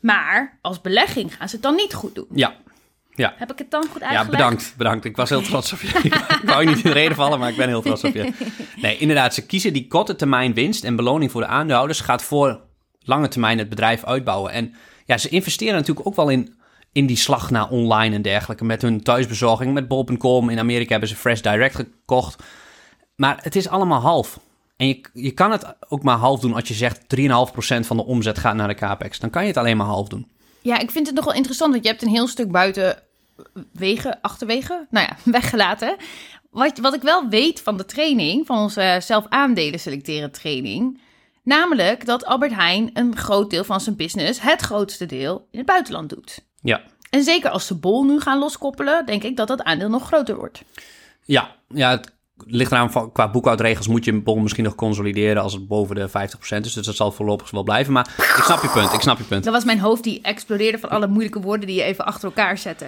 [0.00, 2.26] Maar als belegging gaan ze het dan niet goed doen.
[2.34, 2.54] Ja.
[3.14, 3.34] Ja.
[3.36, 4.30] Heb ik het dan goed Ja, uitgelegd?
[4.30, 5.04] bedankt, bedankt.
[5.04, 5.88] Ik was heel trots op je.
[6.08, 8.32] ik wou je niet in de reden vallen, maar ik ben heel trots op je.
[8.76, 12.60] Nee, inderdaad, ze kiezen die korte termijn winst en beloning voor de aandeelhouders gaat voor
[13.00, 14.52] lange termijn het bedrijf uitbouwen.
[14.52, 16.54] En ja, ze investeren natuurlijk ook wel in,
[16.92, 18.64] in die slag naar online en dergelijke.
[18.64, 20.48] Met hun thuisbezorging, met bol.com.
[20.48, 22.42] In Amerika hebben ze Fresh Direct gekocht.
[23.16, 24.40] Maar het is allemaal half.
[24.80, 28.04] En je, je kan het ook maar half doen als je zegt 3,5% van de
[28.04, 29.18] omzet gaat naar de capex.
[29.18, 30.30] Dan kan je het alleen maar half doen.
[30.60, 33.02] Ja, ik vind het nog wel interessant, want je hebt een heel stuk buiten
[33.72, 35.96] wegen, achterwege, nou ja, weggelaten.
[36.50, 41.00] Wat, wat ik wel weet van de training, van onze zelf aandelen selecteren training,
[41.42, 45.66] namelijk dat Albert Heijn een groot deel van zijn business, het grootste deel, in het
[45.66, 46.44] buitenland doet.
[46.62, 50.06] Ja, En zeker als ze Bol nu gaan loskoppelen, denk ik dat dat aandeel nog
[50.06, 50.62] groter wordt.
[51.24, 55.42] ja, ja het ligt eraan, van, qua boekhoudregels moet je een bol misschien nog consolideren
[55.42, 56.72] als het boven de 50% is.
[56.72, 57.92] Dus dat zal voorlopig wel blijven.
[57.92, 59.44] Maar ik snap je punt, ik snap je punt.
[59.44, 62.58] Dat was mijn hoofd die explodeerde van alle moeilijke woorden die je even achter elkaar
[62.58, 62.86] zette.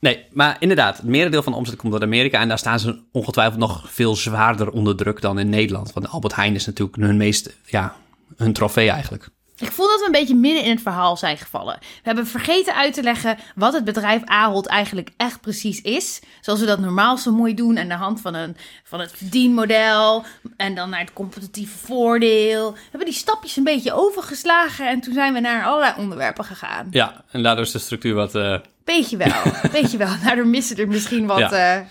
[0.00, 2.40] Nee, maar inderdaad, het merendeel van de omzet komt uit Amerika.
[2.40, 5.92] En daar staan ze ongetwijfeld nog veel zwaarder onder druk dan in Nederland.
[5.92, 7.96] Want Albert Heijn is natuurlijk hun meest, ja,
[8.36, 9.28] hun trofee eigenlijk.
[9.60, 11.76] Ik voel dat we een beetje midden in het verhaal zijn gevallen.
[11.80, 16.20] We hebben vergeten uit te leggen wat het bedrijf Ahold eigenlijk echt precies is.
[16.40, 20.24] Zoals we dat normaal zo mooi doen aan de hand van, een, van het verdienmodel.
[20.56, 22.72] En dan naar het competitieve voordeel.
[22.72, 26.86] We hebben die stapjes een beetje overgeslagen en toen zijn we naar allerlei onderwerpen gegaan.
[26.90, 28.34] Ja, en daardoor is de structuur wat...
[28.34, 29.42] eh, Beetje wel,
[29.72, 30.14] beetje wel.
[30.24, 31.76] Daardoor missen er misschien wat, Ja.
[31.76, 31.86] eh,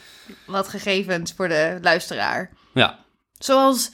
[0.45, 2.49] wat gegevens voor de luisteraar.
[2.73, 2.97] ja,
[3.37, 3.89] Zoals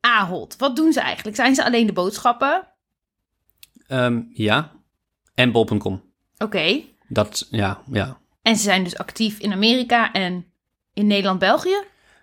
[0.00, 0.54] Ahold.
[0.58, 1.36] Wat doen ze eigenlijk?
[1.36, 2.66] Zijn ze alleen de boodschappen?
[3.92, 4.70] Ehm, ja.
[5.34, 6.02] En bol.com.
[6.38, 6.80] Oké.
[7.08, 8.18] Dat, ja, ja.
[8.42, 10.46] En ze zijn dus actief in Amerika en
[10.94, 11.76] in Nederland, België.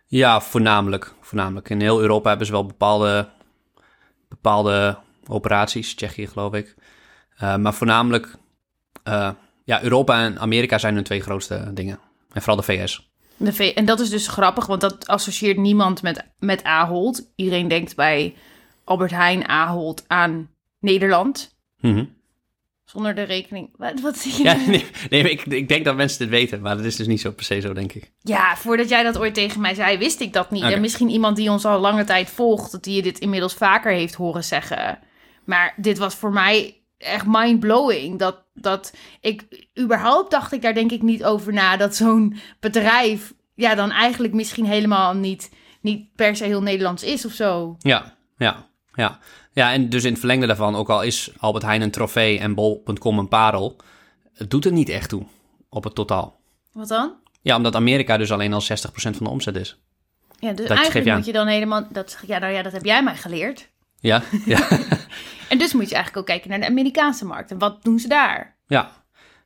[0.07, 1.13] Ja, voornamelijk.
[1.21, 1.69] voornamelijk.
[1.69, 3.29] In heel Europa hebben ze wel bepaalde,
[4.29, 5.95] bepaalde operaties.
[5.95, 6.75] Tsjechië, geloof ik.
[7.35, 8.35] Eh, maar voornamelijk...
[9.03, 9.29] eh,
[9.63, 11.99] ja, Europa en Amerika zijn hun twee grootste dingen.
[12.31, 13.11] En vooral de VS.
[13.37, 17.31] De V en dat is dus grappig, want dat associeert niemand met, met Ahold.
[17.35, 18.35] Iedereen denkt bij
[18.83, 21.57] Albert Heijn Ahold aan Nederland.
[21.79, 22.05] Mhm.
[22.85, 23.69] Zonder de rekening.
[23.77, 24.43] Wat, wat zie je?
[24.43, 24.55] Ja,
[25.09, 27.45] nee, ik, ik denk dat mensen dit weten, maar dat is dus niet zo per
[27.45, 28.11] se zo, denk ik.
[28.21, 30.63] Ja, voordat jij dat ooit tegen mij zei, wist ik dat niet.
[30.63, 33.91] En misschien iemand die ons al lange tijd volgt, dat die je dit inmiddels vaker
[33.91, 34.99] heeft horen zeggen.
[35.45, 38.19] Maar dit was voor mij echt mind-blowing.
[38.19, 43.33] Dat, dat ik, überhaupt dacht ik daar denk ik niet over na, dat zo'n bedrijf,
[43.55, 47.75] ja, dan eigenlijk misschien helemaal niet, niet per se heel Nederlands is of zo.
[47.79, 48.68] Ja, ja,
[48.99, 49.19] ja.
[49.53, 52.53] Ja, en dus in het verlengde daarvan, ook al is Albert Heijn een trofee en
[52.53, 53.75] bol.com een parel,
[54.33, 55.23] het doet er niet echt toe
[55.69, 56.39] op het totaal.
[56.71, 57.13] Wat dan?
[57.41, 59.77] Ja, omdat Amerika dus alleen al 60% van de omzet is.
[60.39, 62.71] Ja, dus Dat geef eigenlijk je moet je dan helemaal, dat, ja, nou ja, dat
[62.71, 63.69] heb jij mij geleerd.
[63.99, 64.67] Ja, ja,
[65.49, 67.51] En dus moet je eigenlijk ook kijken naar de Amerikaanse markt.
[67.51, 68.57] En wat doen ze daar?
[68.67, 68.97] ja.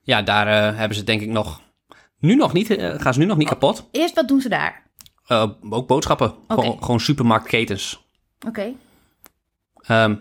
[0.05, 1.61] Ja, daar eh, hebben ze denk ik nog,
[2.19, 3.87] nu nog niet, eh, gaan ze nu nog niet kapot.
[3.91, 4.83] Eerst, wat doen ze daar?
[5.25, 8.05] Eh, ook boodschappen, gewoon supermarktketens.
[8.47, 8.73] Oké.
[9.83, 10.15] Ehm,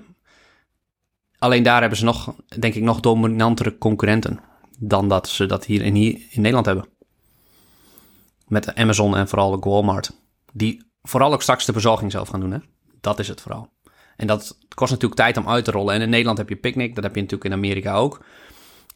[1.38, 4.40] alleen daar hebben ze nog, denk ik, nog dominantere concurrenten
[4.78, 6.88] dan dat ze dat hier in, hier in Nederland hebben.
[8.46, 10.12] Met Amazon en vooral de Walmart.
[10.52, 12.58] Die vooral ook straks de bezorging zelf gaan doen, hè?
[13.00, 13.72] Dat is het vooral.
[14.16, 15.94] En dat kost natuurlijk tijd om uit te rollen.
[15.94, 18.24] En in Nederland heb je Picnic, dat heb je natuurlijk in Amerika ook.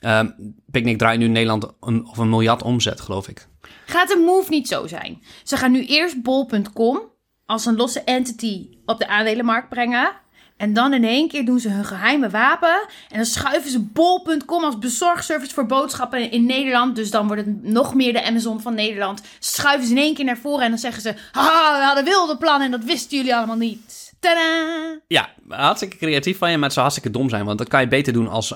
[0.00, 0.28] Ehm
[0.70, 3.48] Picnic draait nu in Nederland een, of een miljard omzet, geloof ik.
[3.86, 5.22] Gaat de move niet zo zijn?
[5.44, 7.00] Ze gaan nu eerst bol.com
[7.46, 10.12] als een losse entity op de aandelenmarkt brengen.
[10.56, 12.86] En dan in één keer doen ze hun geheime wapen.
[13.08, 16.96] En dan schuiven ze bol.com als bezorgservice voor boodschappen in Nederland.
[16.96, 19.22] Dus dan wordt het nog meer de Amazon van Nederland.
[19.38, 21.14] Schuiven ze in één keer naar voren en dan zeggen ze...
[21.32, 24.14] Haha, we hadden wilde plannen en dat wisten jullie allemaal niet.
[24.20, 25.00] Tadaa!
[25.06, 27.44] Ja, hartstikke creatief van je, maar het zou hartstikke dom zijn.
[27.44, 28.54] Want dat kan je beter doen als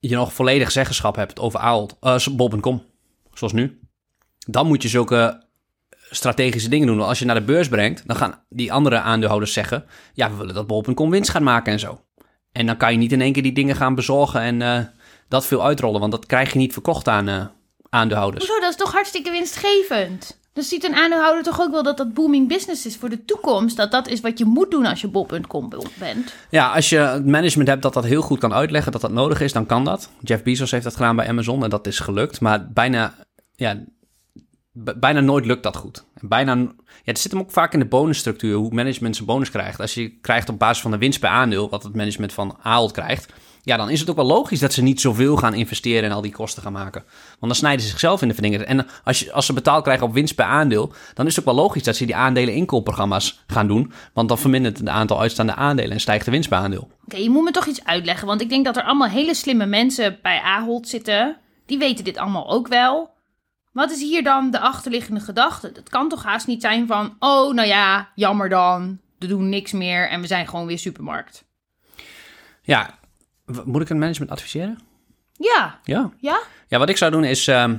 [0.00, 2.82] je nog volledig zeggenschap hebt over Ahold, eh, bol.com.
[3.34, 3.80] Zoals nu.
[4.46, 5.48] Dan moet je zulke
[6.10, 6.96] strategische dingen doen.
[6.96, 9.84] Want Als je naar de beurs brengt, dan gaan die andere aandeelhouders zeggen...
[10.14, 12.00] ja, we willen dat bol.com winst gaat maken en zo.
[12.52, 14.78] En dan kan je niet in één keer die dingen gaan bezorgen en eh,
[15.28, 16.00] dat veel uitrollen.
[16.00, 17.44] Want dat krijg je niet verkocht aan eh,
[17.88, 18.46] aandeelhouders.
[18.46, 20.38] Hoezo, dat is toch hartstikke winstgevend?
[20.52, 23.76] Dan ziet een aandeelhouder toch ook wel dat dat booming business is voor de toekomst.
[23.76, 26.34] Dat dat is wat je moet doen als je bol.com bent.
[26.50, 29.40] Ja, als je het management hebt dat dat heel goed kan uitleggen dat dat nodig
[29.40, 30.10] is, dan kan dat.
[30.20, 32.40] Jeff Bezos heeft dat gedaan bij Amazon en dat is gelukt.
[32.40, 33.14] Maar bijna,
[33.54, 33.84] ja,
[34.72, 36.04] bijna nooit lukt dat goed.
[36.20, 36.72] Bijna, ja,
[37.04, 39.80] het zit hem ook vaak in de bonusstructuur, hoe management zijn bonus krijgt.
[39.80, 42.92] Als je krijgt op basis van de winst per aandeel, wat het management van Ahold
[42.92, 46.14] krijgt, ja, dan is het ook wel logisch dat ze niet zoveel gaan investeren en
[46.14, 47.04] al die kosten gaan maken.
[47.28, 48.64] Want dan snijden ze zichzelf in de vingers.
[48.64, 51.54] En als, je, als ze betaald krijgen op winst per aandeel, dan is het ook
[51.54, 53.92] wel logisch dat ze die aandelen inkoopprogramma's gaan doen.
[54.12, 56.90] Want dan vermindert het aantal uitstaande aandelen en stijgt de winst per aandeel.
[57.04, 58.26] Oké, je moet me toch iets uitleggen.
[58.26, 61.36] Want ik denk dat er allemaal hele slimme mensen bij Ahold zitten.
[61.66, 63.10] Die weten dit allemaal ook wel.
[63.72, 65.72] Wat is hier dan de achterliggende gedachte?
[65.72, 67.16] Dat kan toch haast niet zijn van...
[67.18, 69.00] Oh, nou ja, jammer dan.
[69.18, 71.44] We doen niks meer en we zijn gewoon weer supermarkt.
[72.62, 72.98] Ja,
[73.64, 74.78] moet ik het management adviseren?
[75.32, 76.12] Ja, Ja.
[76.18, 76.42] ja?
[76.68, 77.76] Ja, wat ik zou doen is ehm,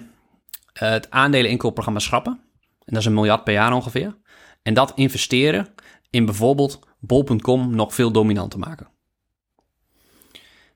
[0.73, 2.39] het aandeleninkoopprogramma schrappen.
[2.59, 4.17] En dat is een miljard per jaar ongeveer.
[4.61, 5.73] En dat investeren
[6.09, 8.87] in bijvoorbeeld bol.com nog veel dominanter maken.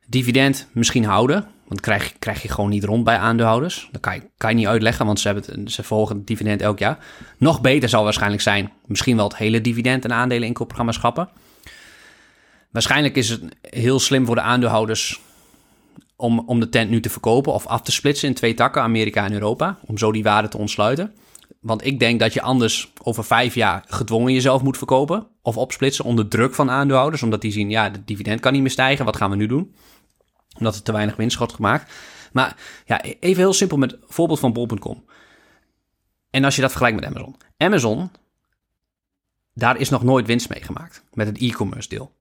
[0.08, 3.90] Dividend misschien houden, Want krijg, krijg je gewoon niet rond bij aandeelhouders.
[3.92, 6.80] Dat kan je, kan niet uitleggen, want ze, hebben het, ze volgen het dividend elk
[6.80, 6.98] jaar.
[7.38, 11.30] Nog beter zal waarschijnlijk zijn, misschien wel het hele dividend en aandelen inkoopprogramma schrappen.
[12.72, 15.22] Waarschijnlijk is het heel slim voor de aandeelhouders
[16.16, 19.26] om, om de tent nu te verkopen of af te splitsen in twee takken, Amerika
[19.26, 21.14] en Europa, om zo die waarde te ontsluiten.
[21.60, 26.06] Want ik denk dat je anders over vijf jaar gedwongen jezelf moet verkopen of opsplitsen
[26.06, 29.16] onder druk van aandeelhouders, omdat die zien, ja, het dividend kan niet meer stijgen, wat
[29.16, 29.76] gaan we nu doen?
[30.58, 31.94] Omdat er te weinig winst wordt gemaakt.
[32.32, 35.06] Maar ja, even heel simpel met voorbeeld van bol.com.
[36.30, 37.36] En als je dat vergelijkt met Amazon.
[37.58, 38.12] Amazon,
[39.54, 42.16] daar is nog nooit winst mee gemaakt met het e-commerce deel.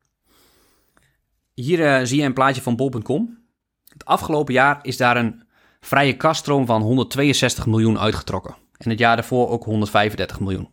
[1.55, 3.39] Hier eh, zie je een plaatje van bol.com.
[3.89, 5.43] Het afgelopen jaar is daar een
[5.81, 8.57] vrije kaststroom van 162 miljoen uitgetrokken.
[8.77, 10.69] En het jaar daarvoor ook 135 miljoen.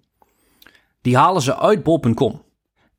[1.01, 2.43] Die halen ze uit bol.com.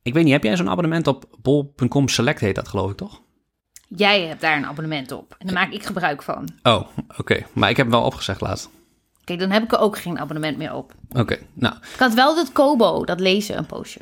[0.02, 3.22] Ik weet niet, heb jij zo'n abonnement op bol.com Select heet dat geloof ik toch?
[3.96, 5.34] Jij hebt daar een abonnement op.
[5.38, 6.48] En daar maak ik gebruik van.
[6.62, 7.42] Oh, oké.
[7.52, 8.68] Maar ik heb hem wel opgezegd laatst.
[9.24, 10.94] Kijk, dan heb ik er ook geen abonnement meer op.
[11.12, 13.98] Oké, nou, Ik had wel dat Kobo, dat lezen, een poosje.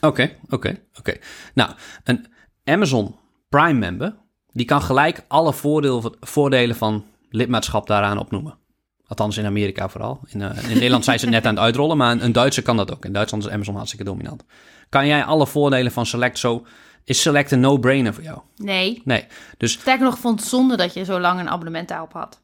[0.00, 1.16] oké, oké, oké.
[1.54, 1.70] Nou,
[2.04, 2.26] een
[2.64, 3.16] Amazon
[3.48, 4.14] Prime member,
[4.52, 8.58] die kan gelijk alle voordeel, voordelen van lidmaatschap daaraan opnoemen.
[9.06, 10.20] Althans in Amerika vooral.
[10.26, 12.76] In, eh, in Nederland zijn ze net aan het uitrollen, maar een, een Duitser kan
[12.76, 13.04] dat ook.
[13.04, 14.44] In Duitsland is Amazon hartstikke dominant.
[14.88, 16.66] Kan jij alle voordelen van Select zo...
[17.08, 18.38] Is Select een no-brainer voor jou?
[18.56, 19.02] Nee.
[19.04, 19.26] Nee.
[19.56, 22.40] Dus, Sterker nog, vond het zonde dat je zo lang een abonnement daarop had.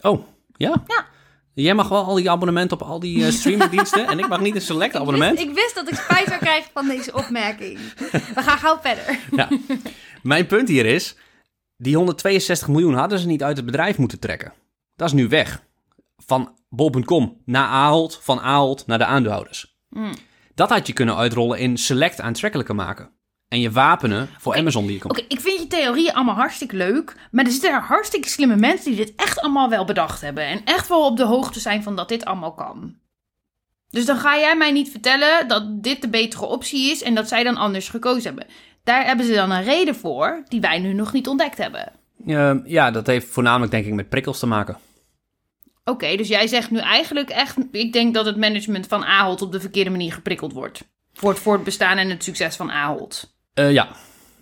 [0.00, 0.82] oh, ja?
[0.86, 1.06] Ja.
[1.54, 4.54] Jij mag wel al die abonnementen op al die eh, streamingdiensten en ik mag niet
[4.54, 5.38] een Select abonnement?
[5.38, 7.78] Ik wist, ik wist dat ik spijt zou krijgen van deze opmerking.
[8.34, 9.18] We gaan gauw verder.
[9.30, 9.48] Ja.
[10.22, 11.16] Mijn punt hier is,
[11.76, 14.52] die 162 miljoen hadden ze niet uit het bedrijf moeten trekken.
[14.96, 15.62] Dat is nu weg.
[16.16, 19.76] Van bol.com naar Ahold, van Ahold naar de aandeelhouders.
[19.88, 20.14] Hmm.
[20.54, 23.16] Dat had je kunnen uitrollen in select aantrekkelijker maken.
[23.48, 25.18] En je wapenen voor Amazon die je komt.
[25.18, 27.16] Oké, ik vind je theorieën allemaal hartstikke leuk.
[27.30, 30.44] Maar er zitten er hartstikke slimme mensen die dit echt allemaal wel bedacht hebben.
[30.44, 32.96] En echt wel op de hoogte zijn van dat dit allemaal kan.
[33.90, 37.28] Dus dan ga jij mij niet vertellen dat dit de betere optie is en dat
[37.28, 38.46] zij dan anders gekozen hebben.
[38.84, 41.92] Daar hebben ze dan een reden voor die wij nu nog niet ontdekt hebben.
[42.26, 44.78] Eh, ja, dat heeft voornamelijk denk ik met prikkels te maken.
[45.84, 47.56] Oké, dus jij zegt nu eigenlijk echt...
[47.70, 50.84] Ik denk dat het management van Ahold op de verkeerde manier geprikkeld wordt.
[51.12, 53.36] Voor het voortbestaan en het succes van Ahold.
[53.58, 53.88] Eh, ja,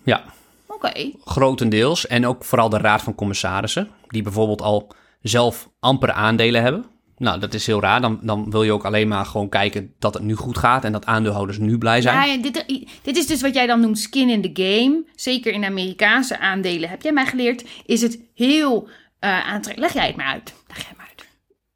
[0.03, 0.23] ja,
[0.67, 1.11] Oké.
[1.25, 2.07] grotendeels.
[2.07, 6.85] En ook vooral de raad van commissarissen, die bijvoorbeeld al zelf amper aandelen hebben.
[7.17, 8.01] Nou, dat is heel raar.
[8.01, 10.91] Dan, dan wil je ook alleen maar gewoon kijken dat het nu goed gaat en
[10.91, 12.29] dat aandeelhouders nu blij zijn.
[12.29, 12.65] Ja, dit,
[13.01, 15.03] dit is dus wat jij dan noemt skin in the game.
[15.15, 19.93] Zeker in Amerikaanse aandelen, heb jij mij geleerd, is het heel eh aantrekkelijk.
[19.93, 20.53] Leg jij het maar uit.
[20.67, 21.27] Leg jij het maar uit.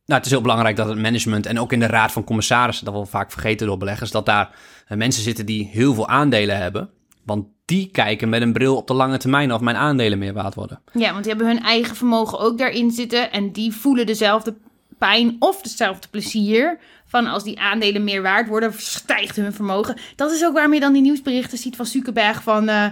[0.05, 2.85] Nou, het is heel belangrijk dat het management en ook in de raad van commissarissen,
[2.85, 4.49] dat we vaak vergeten door beleggers, dat daar
[4.87, 6.89] eh, mensen zitten die heel veel aandelen hebben.
[7.25, 10.55] Want die kijken met een bril op de lange termijn of mijn aandelen meer waard
[10.55, 10.81] worden.
[10.93, 13.31] Ja, want die hebben hun eigen vermogen ook daarin zitten.
[13.31, 14.55] En die voelen dezelfde
[14.97, 16.79] pijn of dezelfde plezier.
[17.05, 19.97] Van als die aandelen meer waard worden, stijgt hun vermogen.
[20.15, 22.43] Dat is ook waarom je dan die nieuwsberichten ziet van Zuckerberg.
[22.43, 22.85] Van eh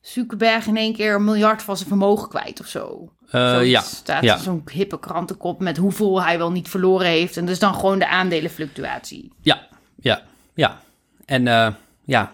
[0.00, 3.12] Zuckerberg in één keer een miljard van zijn vermogen kwijt of zo.
[3.30, 4.38] Eh, ja, staat ja.
[4.38, 7.36] zo'n hippe krantenkop met hoeveel hij wel niet verloren heeft.
[7.36, 9.32] En dus dan gewoon de aandelenfluctuatie.
[9.40, 10.22] Ja, ja,
[10.54, 10.80] ja.
[11.24, 11.68] En eh,
[12.04, 12.32] ja,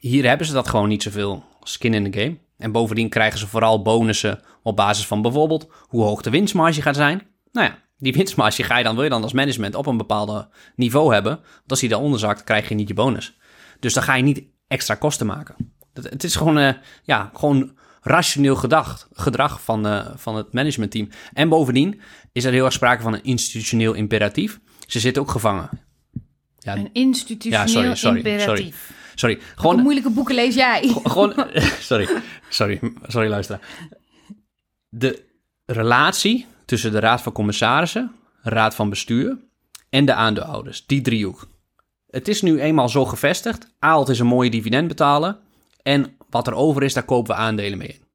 [0.00, 2.38] hier hebben ze dat gewoon niet zoveel skin in the game.
[2.56, 6.96] En bovendien krijgen ze vooral bonussen op basis van bijvoorbeeld hoe hoog de winstmarge gaat
[6.96, 7.22] zijn.
[7.52, 10.48] Nou ja, die winstmarge ga je dan, wil je dan als management op een bepaalde
[10.76, 11.32] niveau hebben.
[11.32, 13.38] Want als die daaronder zakt, krijg je niet je bonus.
[13.80, 15.54] Dus dan ga je niet extra kosten maken.
[15.94, 21.08] Het, het is gewoon, eh, ja, gewoon rationeel gedacht, gedrag van, eh, van het managementteam.
[21.32, 22.00] En bovendien
[22.32, 24.60] is er heel erg sprake van een institutioneel imperatief.
[24.86, 25.68] Ze zitten ook gevangen.
[26.58, 28.46] Ja, Een institutioneel Ja, sorry, sorry, imperatief.
[28.46, 28.72] sorry.
[29.20, 30.88] Welke Gewoon, moeilijke boeken lees jij?
[31.02, 31.34] gewoon
[31.80, 32.08] sorry,
[32.48, 33.60] sorry, sorry luisteraar.
[34.88, 35.22] De
[35.66, 39.38] relatie tussen de raad van commissarissen, raad van bestuur
[39.90, 41.48] en de aandeelhouders, die driehoek.
[42.10, 43.74] Het is nu eenmaal zo gevestigd.
[43.78, 45.38] Aalt is een mooie dividend betalen.
[45.82, 48.06] En wat er over is, daar kopen we aandelen mee in.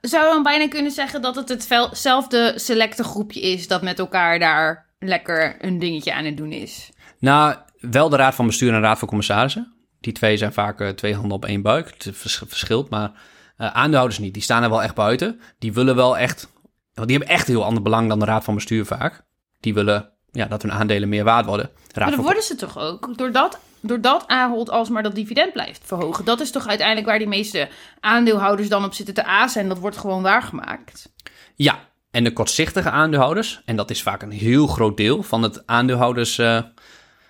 [0.00, 4.38] Zou je dan bijna kunnen zeggen dat het hetzelfde selecte groepje is dat met elkaar
[4.38, 6.90] daar lekker een dingetje aan het doen is?
[7.18, 9.75] Nou, wel de raad van bestuur en de raad van commissarissen.
[10.06, 11.86] Die twee zijn vaak eh, twee handen op één buik.
[11.88, 13.12] Het vers- verschilt, maar
[13.56, 14.34] eh, aandeelhouders niet.
[14.34, 15.40] Die staan er wel echt buiten.
[15.58, 16.48] Die willen wel echt...
[16.94, 19.24] Want die hebben echt heel ander belang dan de raad van bestuur vaak.
[19.60, 21.70] Die willen ja, dat hun aandelen meer waard worden.
[21.92, 26.24] Raad Maar dan worden ze toch ook, doordat, doordat Ahold alsmaar dat dividend blijft verhogen.
[26.24, 27.68] Dat is toch uiteindelijk waar die meeste
[28.00, 31.12] aandeelhouders dan op zitten te azen en dat wordt gewoon waargemaakt.
[31.54, 31.78] Ja,
[32.10, 33.62] en de kortzichtige aandeelhouders...
[33.64, 36.38] en dat is vaak een heel groot deel van het aandeelhouders...
[36.38, 36.62] eh,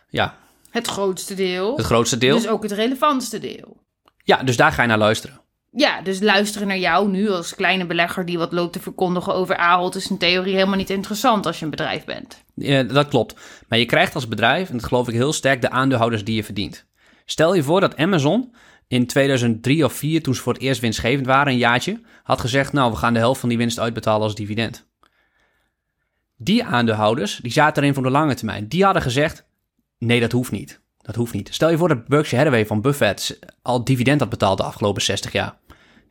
[0.09, 0.35] ja,
[0.77, 1.77] Het grootste deel.
[1.77, 2.37] het grootste deel.
[2.37, 3.77] Dus ook het relevantste deel.
[4.25, 5.41] Ja, dus daar ga je naar luisteren.
[5.71, 9.57] Ja, dus luisteren naar jou nu als kleine belegger die wat loopt te verkondigen over
[9.57, 12.43] Ahold is in theorie helemaal niet interessant als je een bedrijf bent.
[12.55, 13.35] Ja, dat klopt.
[13.69, 16.45] Maar je krijgt als bedrijf, en dat geloof ik heel sterk, de aandeelhouders die je
[16.45, 16.87] verdient.
[17.25, 18.55] Stel je voor dat Amazon
[18.89, 22.73] in 2003 of 2004, toen ze voor het eerst winstgevend waren, een jaartje, had gezegd,
[22.73, 24.87] nou, we gaan de helft van die winst uitbetalen als dividend.
[26.37, 28.69] Die aandeelhouders, die zaten erin voor de lange termijn.
[28.69, 29.46] Die hadden gezegd,
[29.99, 30.81] nee, dat hoeft niet.
[30.97, 31.55] Dat hoeft niet.
[31.55, 35.33] Stel je voor dat Berkshire Hathaway van Buffett al dividend had betaald de afgelopen 60
[35.33, 35.59] jaar.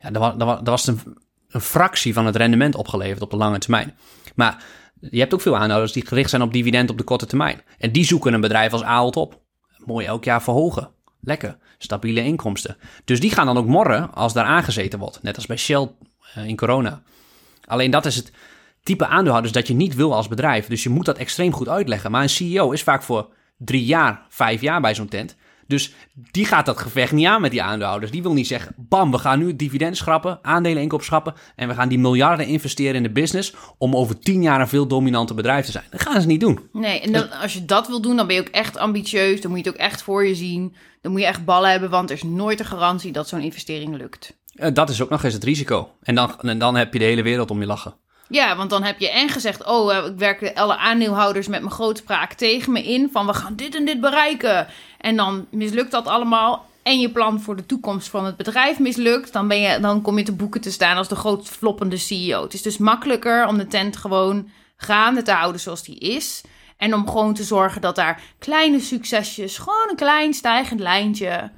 [0.00, 1.00] Ja, dan was, een,
[1.48, 3.94] een fractie van het rendement opgeleverd op de lange termijn.
[4.34, 4.64] Maar
[5.00, 7.62] je hebt ook veel aandeelhouders die gericht zijn op dividend op de korte termijn.
[7.78, 9.40] En die zoeken een bedrijf als Ahold op.
[9.84, 10.90] Mooi elk jaar verhogen.
[11.20, 11.58] Lekker.
[11.78, 12.76] Stabiele inkomsten.
[13.04, 15.22] Dus die gaan dan ook morren als daar aangezeten wordt.
[15.22, 15.90] Net als bij Shell
[16.36, 17.02] uh, in corona.
[17.64, 18.32] Alleen dat is het
[18.82, 20.66] type aandeelhouders dat je niet wil als bedrijf.
[20.66, 22.10] Dus je moet dat extreem goed uitleggen.
[22.10, 25.36] Maar een CEO is vaak voor drie jaar, vijf jaar bij zo'n tent.
[25.66, 25.92] Dus
[26.30, 28.10] die gaat dat gevecht niet aan met die aandeelhouders.
[28.10, 31.34] Die wil niet zeggen, bam, we gaan nu dividend schrappen, aandelen inkoop schrappen...
[31.56, 33.54] en we gaan die miljarden investeren in de business...
[33.78, 35.84] om over tien jaar een veel dominante bedrijf te zijn.
[35.90, 36.68] Dat gaan ze niet doen.
[36.72, 39.40] Nee, en dan, als je dat wil doen, dan ben je ook echt ambitieus.
[39.40, 40.76] Dan moet je het ook echt voor je zien.
[41.00, 43.96] Dan moet je echt ballen hebben, want er is nooit een garantie dat zo'n investering
[43.96, 44.36] lukt.
[44.54, 45.90] Uh, dat is ook nog eens het risico.
[46.02, 47.94] En dan, en dan heb je de hele wereld om je lachen.
[48.28, 51.72] Ja, want dan heb je en gezegd: Oh, eh, ik werk alle aandeelhouders met mijn
[51.72, 53.08] grootspraak tegen me in.
[53.12, 54.66] Van we gaan dit en dit bereiken.
[54.98, 56.66] En dan mislukt dat allemaal.
[56.82, 59.32] En je plan voor de toekomst van het bedrijf mislukt.
[59.32, 62.42] Dan, ben je, dan kom je te boeken te staan als de groot floppende CEO.
[62.42, 66.42] Het is dus makkelijker om de tent gewoon gaande te houden zoals die is.
[66.76, 71.50] En om gewoon te zorgen dat daar kleine succesjes, gewoon een klein stijgend lijntje.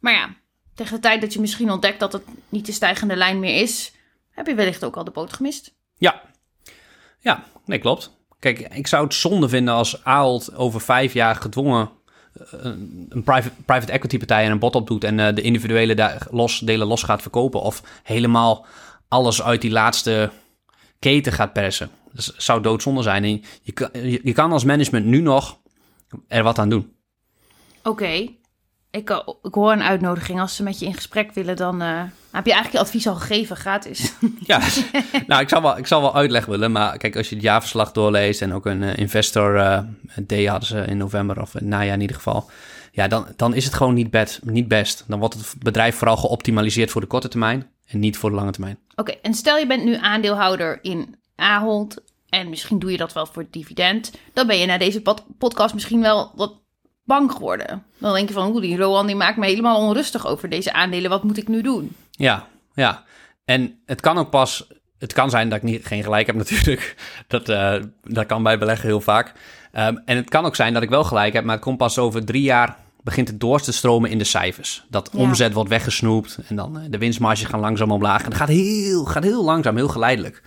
[0.00, 0.34] Maar ja,
[0.74, 3.92] tegen de tijd dat je misschien ontdekt dat het niet de stijgende lijn meer is,
[4.30, 5.75] heb je wellicht ook al de boot gemist.
[5.98, 6.22] Ja,
[7.18, 8.14] ja, nee, klopt.
[8.38, 11.90] Kijk, ik zou het zonde vinden als Ahold over vijf jaar gedwongen
[13.08, 16.86] een private, private equity partij en een bot op doet en de individuele los, delen
[16.86, 17.60] los gaat verkopen.
[17.60, 18.66] Of helemaal
[19.08, 20.30] alles uit die laatste
[20.98, 21.90] keten gaat persen.
[22.12, 23.44] Dat zou doodzonde zijn.
[23.62, 25.58] Je, kan, je, kan als management nu nog
[26.28, 26.92] er wat aan doen.
[27.82, 28.28] Oké.
[28.96, 29.10] Ik,
[29.42, 30.40] ik hoor een uitnodiging.
[30.40, 33.14] Als ze met je in gesprek willen, dan uh, heb je eigenlijk je advies al
[33.14, 34.12] gegeven, gratis.
[34.46, 34.60] ja,
[35.26, 36.72] nou, ik zal, wel, ik zal wel uitleg willen.
[36.72, 39.78] Maar kijk, als je het jaarverslag doorleest en ook een uh, investor uh,
[40.26, 42.50] day hadden ze in november of in najaar in ieder geval.
[42.92, 45.04] Ja, dan, dan is het gewoon niet, bed, niet best.
[45.06, 48.50] Dan wordt het bedrijf vooral geoptimaliseerd voor de korte termijn en niet voor de lange
[48.50, 48.78] termijn.
[48.94, 53.26] Oké, en stel je bent nu aandeelhouder in Ahold en misschien doe je dat wel
[53.26, 54.12] voor het dividend.
[54.32, 56.64] Dan ben je na deze pod podcast misschien wel wat
[57.06, 57.84] bang geworden.
[57.98, 61.10] Dan denk je van, hoe die Rowan die maakt me helemaal onrustig over deze aandelen.
[61.10, 61.96] Wat moet ik nu doen?
[62.10, 63.04] Ja, ja.
[63.44, 64.66] En het kan ook pas,
[64.98, 66.96] het kan zijn dat ik niet, geen gelijk heb natuurlijk.
[67.26, 69.32] Dat, uh, dat kan bij beleggen heel vaak.
[69.72, 71.98] Um, en het kan ook zijn dat ik wel gelijk heb, maar het komt pas
[71.98, 74.84] over drie jaar begint het door te stromen in de cijfers.
[74.88, 75.18] Dat ja.
[75.18, 78.22] omzet wordt weggesnoept en dan de winstmarges gaan langzaam omlaag.
[78.22, 80.42] En dat gaat heel, gaat heel langzaam, heel geleidelijk.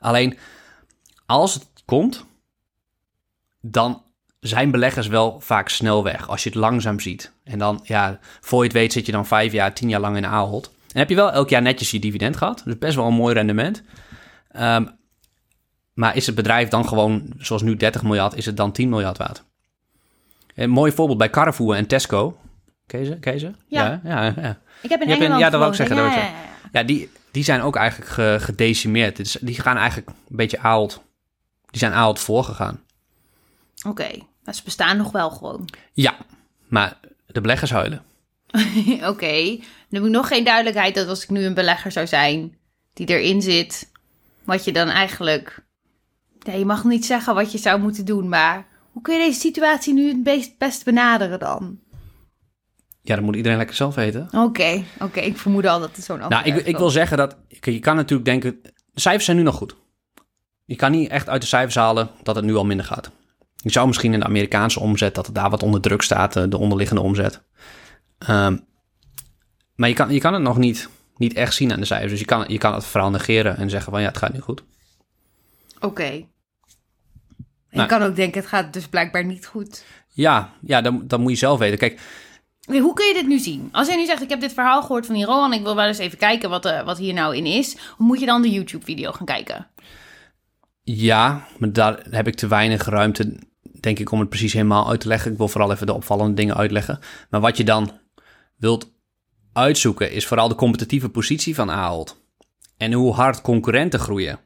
[0.00, 0.38] Alleen,
[1.26, 2.24] als het komt,
[3.60, 4.02] dan
[4.40, 7.32] zijn beleggers wel vaak snel weg als je het langzaam ziet.
[7.44, 10.16] En dan, ja, voor je het weet zit je dan vijf jaar, tien jaar lang
[10.16, 10.72] in Ahold.
[10.92, 12.62] En heb je wel elk jaar netjes je dividend gehad.
[12.64, 13.82] Dus best wel een mooi rendement.
[14.56, 14.96] Um,
[15.94, 19.18] maar is het bedrijf dan gewoon, zoals nu 30 miljard, is het dan 10 miljard
[19.18, 19.42] waard?
[20.54, 22.36] Een mooi voorbeeld bij Carrefour en Tesco.
[22.86, 23.50] Ken je ze?
[23.66, 24.00] Ja.
[24.04, 24.58] Ja, ja, ja.
[24.82, 25.96] Ik heb in Engeland Ja, dat wil ik zeggen.
[25.96, 26.30] ja, ja,
[26.72, 29.16] ja, die, die zijn ook eigenlijk ge- gedecimeerd.
[29.16, 31.02] Dus die gaan eigenlijk een beetje Ahold...
[31.70, 32.80] Die zijn Ahold voorgegaan.
[33.86, 34.08] Oké,
[34.48, 35.68] maar ze bestaan nog wel gewoon.
[35.92, 36.16] Ja,
[36.68, 38.02] maar de beleggers huilen.
[39.12, 39.56] Oké,
[39.88, 42.56] dan heb ik nog geen duidelijkheid dat als ik nu een belegger zou zijn
[42.92, 43.90] die erin zit,
[44.44, 45.64] wat je dan eigenlijk.
[46.46, 49.40] Nee, je mag niet zeggen wat je zou moeten doen, maar hoe kun je deze
[49.40, 51.78] situatie nu het best, best benaderen dan?
[53.02, 54.28] Ja, dat moet iedereen lekker zelf weten.
[54.32, 57.36] Oké, oké, ik vermoed al dat het zo'n Nou, ik, ik wil zeggen dat...
[57.60, 58.58] Je kan natuurlijk denken...
[58.62, 59.76] De cijfers zijn nu nog goed.
[60.64, 63.10] Je kan niet echt uit de cijfers halen dat het nu al minder gaat.
[63.62, 65.14] Je zou misschien in de Amerikaanse omzet...
[65.14, 67.42] dat het daar wat onder druk staat, eh, de onderliggende omzet.
[68.18, 68.56] Ehm,
[69.74, 72.10] maar je kan, je kan het nog niet, niet echt zien aan de cijfers.
[72.10, 74.00] Dus je kan, je kan het vooral negeren en zeggen van...
[74.00, 74.62] ja, het gaat nu goed.
[75.80, 76.02] Oké.
[76.02, 76.26] En
[77.70, 77.88] je Nou.
[77.88, 79.84] kan ook denken, het gaat dus blijkbaar niet goed.
[80.08, 81.78] Ja, ja dan, dan moet je zelf weten.
[81.78, 82.00] Kijk,
[82.66, 83.68] hoe kun je dit nu zien?
[83.72, 85.86] Als jij nu zegt, ik heb dit verhaal gehoord van die Rohan, ik wil wel
[85.86, 87.76] eens even kijken wat, eh, wat hier nou in is.
[87.98, 89.66] Moet je dan de YouTube-video gaan kijken?
[90.90, 93.36] Ja, maar daar heb ik te weinig ruimte,
[93.80, 95.32] denk ik, om het precies helemaal uit te leggen.
[95.32, 96.98] Ik wil vooral even de opvallende dingen uitleggen.
[97.30, 97.90] Maar wat je dan
[98.56, 98.92] wilt
[99.52, 102.20] uitzoeken is vooral de competitieve positie van Ahold.
[102.76, 104.40] En hoe hard concurrenten groeien.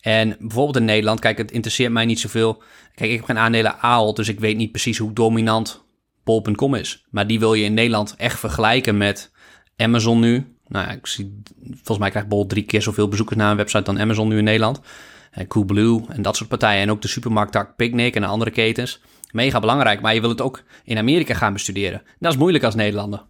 [0.00, 2.62] En bijvoorbeeld in Nederland, kijk, het interesseert mij niet zoveel.
[2.94, 5.84] Kijk, ik heb geen aandelen Ahold, dus ik weet niet precies hoe dominant
[6.24, 7.06] Bol.com is.
[7.10, 9.32] Maar die wil je in Nederland echt vergelijken met
[9.76, 13.50] Amazon nu, Nou ja, ik zie, volgens mij krijgt Bol drie keer zoveel bezoekers naar
[13.50, 14.80] een website dan Amazon nu in Nederland.
[15.34, 16.82] En Coolblue en dat soort partijen.
[16.82, 19.00] En ook de supermarkttak Picnic en de andere ketens.
[19.32, 22.02] Mega belangrijk, maar je wil het ook in Amerika gaan bestuderen.
[22.18, 23.22] Dat is moeilijk als Nederlander.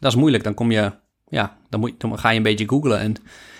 [0.00, 0.44] Dat is moeilijk.
[0.44, 0.92] Dan kom je,
[1.28, 2.98] ja, dan, moet, dan ga je een beetje googlen.
[2.98, 3.14] En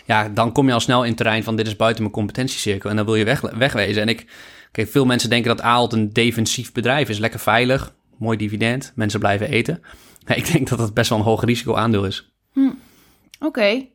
[0.06, 2.90] ja, dan kom je al snel in het terrein van dit is buiten mijn competentiecirkel.
[2.90, 4.02] En dan wil je weg, wegwezen.
[4.02, 4.26] En ik,
[4.72, 7.18] kijk, veel mensen denken dat Aalt een defensief bedrijf is.
[7.18, 9.82] Lekker veilig, mooi dividend, mensen blijven eten.
[10.26, 12.32] Maar ik denk dat dat best wel een hoog risico aandeel is.
[12.52, 12.70] Hm.
[13.40, 13.86] Oké.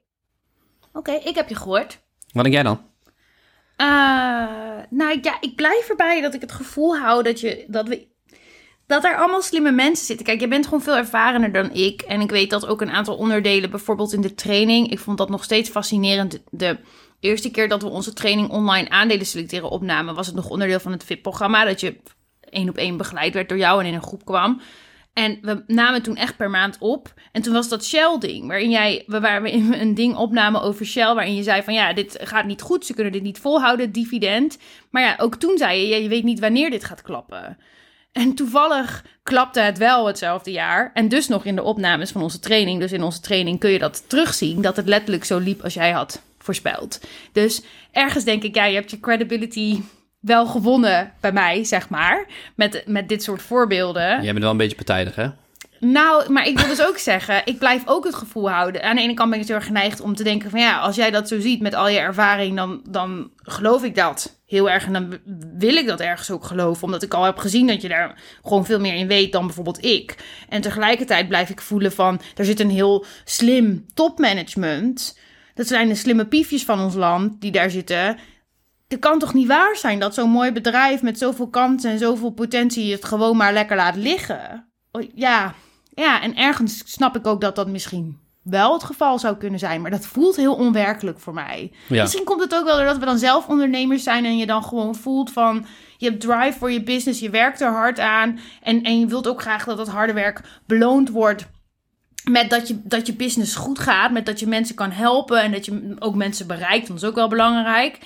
[0.93, 2.01] Oké, ik heb je gehoord.
[2.32, 2.91] Wat denk jij dan?
[3.84, 8.08] Uh, nou ja, ik blijf erbij dat ik het gevoel hou dat, je, dat, we,
[8.86, 10.26] dat er allemaal slimme mensen zitten.
[10.26, 12.02] Kijk, je bent gewoon veel ervarener dan ik.
[12.02, 14.92] En ik weet dat ook een aantal onderdelen, bijvoorbeeld in de training.
[14.92, 16.44] Ik vond dat nog steeds fascinerend.
[16.50, 16.78] De
[17.20, 20.92] eerste keer dat we onze training online aandelen selecteren opnamen, was het nog onderdeel van
[20.92, 21.66] het VIP-programma.
[21.66, 21.96] Dat je
[22.50, 24.62] één op één begeleid werd door jou en in een groep kwam.
[25.14, 27.14] En we namen toen echt per maand op.
[27.32, 31.43] En toen was dat Shell-ding, waarin jij, we een ding opnamen over Shell, waarin je
[31.43, 34.57] zei van ja, dit gaat niet goed, ze kunnen dit niet volhouden, dividend.
[34.89, 37.57] Maar ja, ook toen zei je, je weet niet wanneer dit gaat klappen.
[38.11, 40.91] En toevallig klapte het wel hetzelfde jaar.
[40.93, 42.80] En dus nog in de opnames van onze training.
[42.80, 45.91] Dus in onze training kun je dat terugzien, dat het letterlijk zo liep als jij
[45.91, 46.99] had voorspeld.
[47.32, 49.82] Dus ergens denk ik, ja, je hebt je credibility
[50.24, 52.26] wel gewonnen bij mij, zeg maar.
[52.56, 54.24] Met, met dit soort voorbeelden.
[54.24, 55.28] Jij bent wel een beetje partijdig, hè?
[55.80, 58.84] Nou, maar ik wil dus ook zeggen, ik blijf ook het gevoel houden.
[58.84, 60.96] Aan de ene kant ben ik heel erg geneigd om te denken van ja, als
[60.96, 64.86] jij dat zo ziet met al je ervaring, dan, dan geloof ik dat heel erg.
[64.86, 65.20] En dan
[65.58, 68.66] wil ik dat ergens ook geloven, omdat ik al heb gezien dat je daar gewoon
[68.66, 70.16] veel meer in weet dan bijvoorbeeld ik.
[70.50, 75.20] En tegelijkertijd blijf ik voelen van, er zit een heel slim topmanagement.
[75.54, 78.18] Dat zijn de slimme piefjes van ons land die daar zitten
[78.94, 82.30] het kan toch niet waar zijn dat zo'n mooi bedrijf met zoveel kansen en zoveel
[82.30, 84.68] potentie het gewoon maar lekker laat liggen?
[85.16, 85.54] Ja,
[85.94, 89.82] ja, en ergens snap ik ook dat dat misschien wel het geval zou kunnen zijn,
[89.82, 91.72] maar dat voelt heel onwerkelijk voor mij.
[91.89, 94.96] Misschien komt het ook wel doordat we dan zelf ondernemers zijn en je dan gewoon
[94.96, 95.66] voelt van
[95.98, 99.28] je hebt drive voor je business, je werkt er hard aan en, en je wilt
[99.28, 101.46] ook graag dat dat harde werk beloond wordt
[102.32, 105.52] met dat je, dat je business goed gaat, met dat je mensen kan helpen en
[105.52, 108.00] dat je ook mensen bereikt, dat is ook wel belangrijk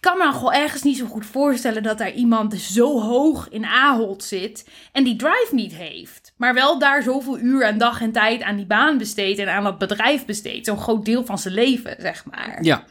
[0.00, 3.64] kan me dan gewoon ergens niet zo goed voorstellen dat daar iemand zo hoog in
[3.64, 6.32] Ahold zit en die drive niet heeft.
[6.36, 9.64] Maar wel daar zoveel uur en dag en tijd aan die baan besteedt en aan
[9.64, 10.66] dat bedrijf besteedt.
[10.66, 12.58] Zo'n groot deel van zijn leven, zeg maar.
[12.62, 12.84] Ja,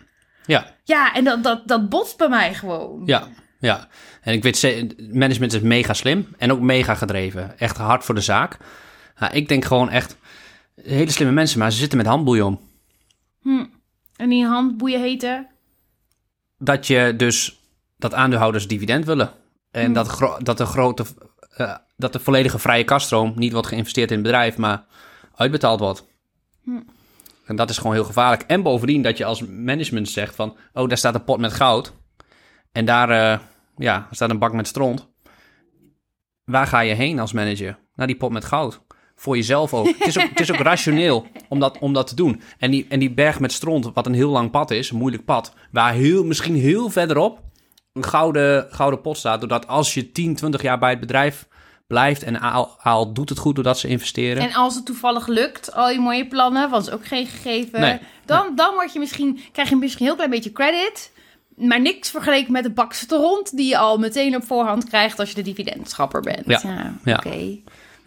[0.45, 0.73] ja.
[0.83, 3.01] Ja, en dat, dat, dat botst bij mij gewoon.
[3.05, 3.27] Ja,
[3.59, 3.87] ja.
[4.21, 7.59] En ik weet, management is mega slim en ook mega gedreven.
[7.59, 8.57] Echt hard voor de zaak.
[9.19, 10.17] Ja, ik denk gewoon echt,
[10.75, 12.59] hele slimme mensen, maar ze zitten met handboeien
[13.41, 13.65] Hm.
[14.15, 15.47] En die handboeien heten?
[16.57, 17.59] Dat je dus
[17.97, 19.31] dat aandeelhouders dividend willen.
[19.71, 19.93] En hmm.
[19.93, 21.05] dat, dat, de grote,
[21.57, 24.85] uh, dat de volledige vrije kaststroom niet wordt geïnvesteerd in het bedrijf, maar
[25.35, 26.05] uitbetaald wordt.
[26.63, 26.85] Hmm.
[27.45, 28.41] En dat is gewoon heel gevaarlijk.
[28.41, 31.93] En bovendien dat je als management zegt van, oh, daar staat een pot met goud.
[32.71, 33.39] En daar uh,
[33.77, 35.07] ja, staat een bak met stront.
[36.43, 37.79] Waar ga je heen als manager?
[37.95, 38.84] Naar die pot met goud
[39.15, 39.87] voor jezelf ook.
[39.87, 42.41] het, is ook het is ook rationeel om dat, om dat te doen.
[42.57, 45.25] En die, en die berg met stront, wat een heel lang pad is, een moeilijk
[45.25, 47.43] pad, waar heel, misschien heel verderop
[47.95, 49.39] een gouden, gouden pot staat.
[49.39, 51.47] Doordat als je 10, 20 jaar bij het bedrijf
[51.87, 54.43] blijft en Aal, doet het goed doordat ze investeren.
[54.43, 58.73] En als het toevallig lukt, al je mooie plannen, was ook geen gegeven, dan, dan
[58.73, 61.13] word je misschien, krijg je misschien een heel klein beetje credit.
[61.55, 65.29] Maar niks vergeleken met de bak stront die je al meteen op voorhand krijgt als
[65.29, 66.45] je de dividendschapper bent.
[66.45, 67.15] Ja, ja.
[67.15, 67.57] oké.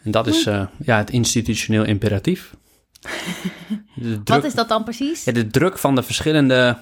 [0.05, 2.55] En dat is uh, ja, het institutioneel imperatief.
[4.25, 5.25] Wat is dat dan precies?
[5.25, 6.77] Ja, de druk van de verschillende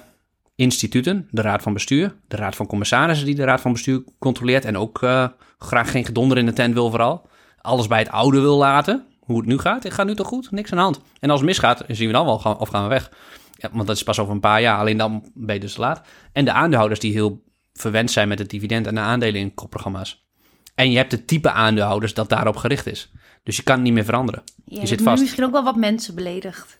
[0.55, 4.65] instituten, de raad van bestuur, de raad van commissarissen die de raad van bestuur controleert
[4.65, 7.27] en ook uh, graag geen gedonder in de tent wil vooral.
[7.61, 9.83] Alles bij het oude wil laten, hoe het nu gaat.
[9.83, 10.51] Het gaat nu toch goed?
[10.51, 11.01] Niks aan de hand.
[11.19, 13.11] En als het misgaat, zien we dan wel of gaan we weg.
[13.51, 15.79] Ja, want dat is pas over een paar jaar, alleen dan ben je dus te
[15.79, 16.07] laat.
[16.31, 17.43] En de aandeelhouders die heel
[17.73, 20.26] verwend zijn met het dividend en de aandelen in kopprogramma's.
[20.77, 23.11] En je hebt het type aandeelhouders dat daarop gericht is.
[23.43, 24.43] Dus je kan het niet meer veranderen.
[24.65, 25.21] je zit vast.
[25.21, 26.79] misschien ook wel wat mensen beledigd.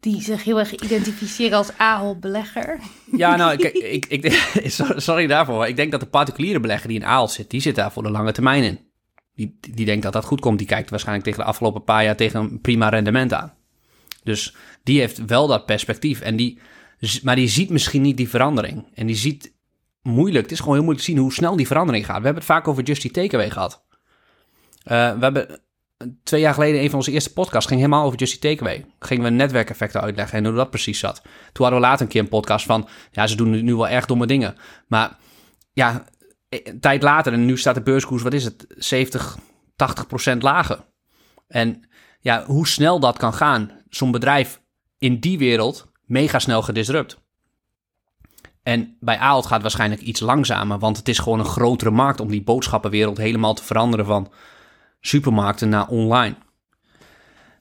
[0.00, 2.80] Die zich heel erg identificeren als AHOL-belegger.
[3.16, 4.32] Ja, nou, ik, ik, ik,
[4.96, 5.66] sorry daarvoor.
[5.66, 8.10] Ik denk dat de particuliere belegger die in AHOL zit, die zit daar voor de
[8.10, 8.80] lange termijn in.
[9.34, 10.58] Die, die denkt dat dat goed komt.
[10.58, 13.54] Die kijkt waarschijnlijk tegen de afgelopen paar jaar tegen een prima rendement aan.
[14.22, 16.20] Dus die heeft wel dat perspectief.
[16.20, 16.58] En die,
[17.22, 18.86] maar die ziet misschien niet die verandering.
[18.94, 19.56] En die ziet
[20.08, 20.42] moeilijk.
[20.42, 22.18] Het is gewoon heel moeilijk te zien hoe snel die verandering gaat.
[22.18, 23.86] We hebben het vaak over Justy Takeaway gehad.
[24.84, 25.60] Uh, we hebben
[26.22, 28.84] twee jaar geleden een van onze eerste podcasts ging helemaal over Justy Takeaway.
[28.98, 31.22] Gingen we netwerkeffecten uitleggen en hoe dat precies zat.
[31.52, 34.06] Toen hadden we later een keer een podcast van, ja, ze doen nu wel erg
[34.06, 34.56] domme dingen.
[34.86, 35.16] Maar
[35.72, 36.04] ja,
[36.48, 39.38] een tijd later en nu staat de beurskoers, wat is het, 70,
[39.76, 40.84] 80 procent lager.
[41.48, 41.88] En
[42.20, 44.60] ja, hoe snel dat kan gaan, zo'n bedrijf
[44.98, 47.26] in die wereld mega snel gedisrupt.
[48.68, 52.20] En bij Aalt gaat het waarschijnlijk iets langzamer, want het is gewoon een grotere markt
[52.20, 54.32] om die boodschappenwereld helemaal te veranderen van
[55.00, 56.34] supermarkten naar online.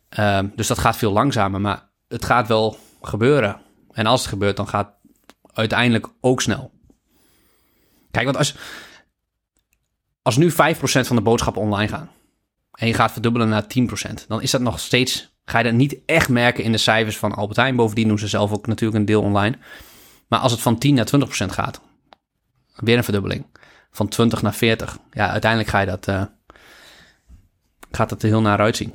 [0.10, 3.62] Ehm, dus dat gaat veel langzamer, maar het gaat wel gebeuren.
[3.92, 6.72] En als het gebeurt, dan gaat het uiteindelijk ook snel.
[8.12, 8.56] Kijk, want als,
[10.22, 10.56] als nu 5%
[11.08, 12.10] van de boodschappen online gaan
[12.72, 15.98] en je gaat verdubbelen naar 10%, dan is dat nog steeds, ga je dat niet
[16.06, 17.76] echt merken in de cijfers van Albert Heijn.
[17.76, 19.58] Bovendien doen ze zelf ook natuurlijk een deel online.
[20.28, 21.82] Maar als het van 10 naar 20% gaat,
[22.76, 23.46] weer een verdubbeling.
[23.92, 24.98] Van 20 naar 40.
[25.12, 26.24] Ja, uiteindelijk ga je dat, uh,
[27.92, 28.94] gaat dat er heel naar uitzien.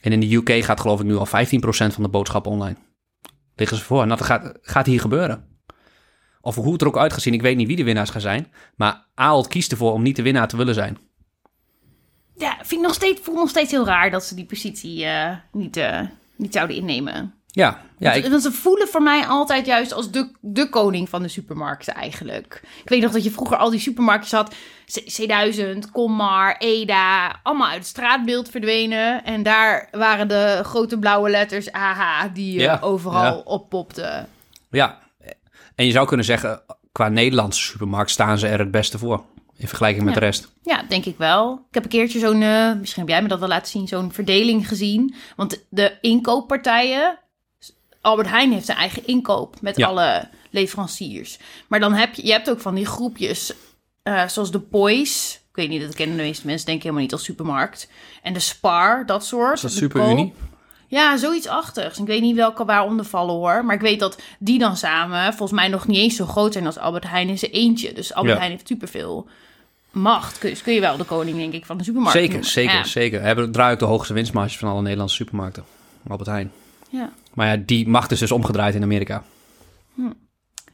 [0.00, 1.30] En in de UK gaat geloof ik nu al 15%
[1.94, 2.76] van de boodschappen online.
[3.54, 4.02] Liggen ze voor.
[4.02, 5.52] En dat gaat, gaat hier gebeuren.
[6.40, 8.20] Of hoe het er ook uit gaat zien, ik weet niet wie de winnaars gaan
[8.20, 8.52] zijn.
[8.76, 10.98] Maar Aalt kiest ervoor om niet de winnaar te willen zijn.
[12.36, 15.36] Ja, vind ik nog steeds, voel nog steeds heel raar dat ze die positie uh,
[15.52, 16.00] niet, uh,
[16.36, 17.41] niet zouden innemen.
[17.54, 21.22] Ja, ja want, want, ze voelen voor mij altijd juist als de, de koning van
[21.22, 22.60] de supermarkten eigenlijk.
[22.82, 24.54] Ik weet nog dat je vroeger al die supermarktjes had.
[25.20, 29.24] C1000, Commar, Eda, allemaal uit het straatbeeld verdwenen.
[29.24, 33.42] En daar waren de grote blauwe letters AH die ja, overal ja.
[33.44, 34.28] oppopten.
[34.70, 34.98] Ja,
[35.74, 39.24] en je zou kunnen zeggen, qua Nederlandse supermarkt staan ze er het beste voor.
[39.56, 40.20] In vergelijking met ja.
[40.20, 40.52] de rest.
[40.62, 41.52] Ja, denk ik wel.
[41.68, 44.12] Ik heb een keertje zo'n, uh, misschien heb jij me dat wel laten zien, zo'n
[44.12, 45.14] verdeling gezien.
[45.36, 47.18] Want de inkooppartijen,
[48.02, 49.86] Albert Heijn heeft zijn eigen inkoop met ja.
[49.86, 51.38] alle leveranciers.
[51.68, 53.52] Maar dan heb je, je hebt ook van die groepjes,
[54.04, 55.40] uh, zoals de Boys.
[55.50, 57.88] Ik weet niet, dat kennen de meeste mensen, denken helemaal niet als supermarkt.
[58.22, 59.54] En de Spar, dat soort.
[59.54, 60.32] Is dat Super Unie?
[60.88, 61.98] Ja, zoiets achtigs.
[61.98, 63.64] Ik weet niet welke waaronder vallen hoor.
[63.64, 66.66] Maar ik weet dat die dan samen volgens mij nog niet eens zo groot zijn
[66.66, 67.92] als Albert Heijn in zijn eentje.
[67.92, 68.38] Dus Albert Ja.
[68.38, 69.26] Heijn heeft superveel
[69.90, 70.40] macht.
[70.40, 72.50] Dus kun je wel de koning, denk ik, van de supermarkt Zeker, noemen.
[72.50, 72.84] zeker, Ja.
[72.84, 73.22] zeker.
[73.22, 75.64] Hebben draai ook de hoogste winstmarges van alle Nederlandse supermarkten.
[76.08, 76.52] Albert Heijn.
[76.90, 77.12] Ja.
[77.34, 79.22] Maar ja, die macht is dus omgedraaid in Amerika.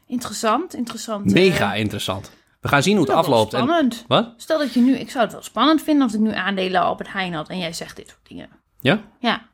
[0.07, 1.25] Interessant, interessant.
[1.27, 2.31] eh, Mega interessant.
[2.61, 3.53] We gaan zien hoe het afloopt.
[3.53, 4.05] En, Spannend.
[4.07, 4.33] wat?
[4.37, 7.11] Stel dat je nu, ik zou het wel spannend vinden als ik nu aandelen Albert
[7.11, 8.49] Heijn had en jij zegt dit soort dingen.
[8.79, 8.99] Ja?
[9.19, 9.47] Ja,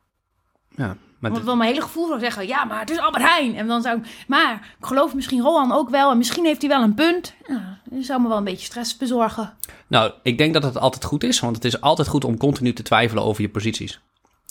[0.76, 0.98] Ja.
[1.20, 3.56] Maar want dit- wel mijn hele gevoel zou zeggen, ja, maar het is Albert Heijn.
[3.56, 6.70] En dan zou ik, maar ik geloof misschien Rohan ook wel en misschien heeft hij
[6.70, 7.34] wel een punt.
[7.48, 9.54] Ja, dat zou me wel een beetje stress bezorgen.
[9.88, 11.40] nou, ik denk dat het altijd goed is.
[11.40, 14.00] Want het is altijd goed om continu te twijfelen over je posities.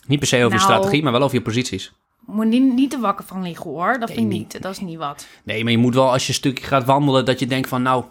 [0.07, 0.71] Niet per se over je Nou.
[0.73, 1.93] strategie, maar wel over je posities.
[2.27, 3.99] Moet niet, niet te wakker van liggen hoor.
[3.99, 4.62] Dat Nee, vind ik niet.
[4.62, 5.27] Dat is niet wat.
[5.45, 7.25] Nee, maar je moet wel als je een stukje gaat wandelen...
[7.25, 8.05] dat je denkt van nou...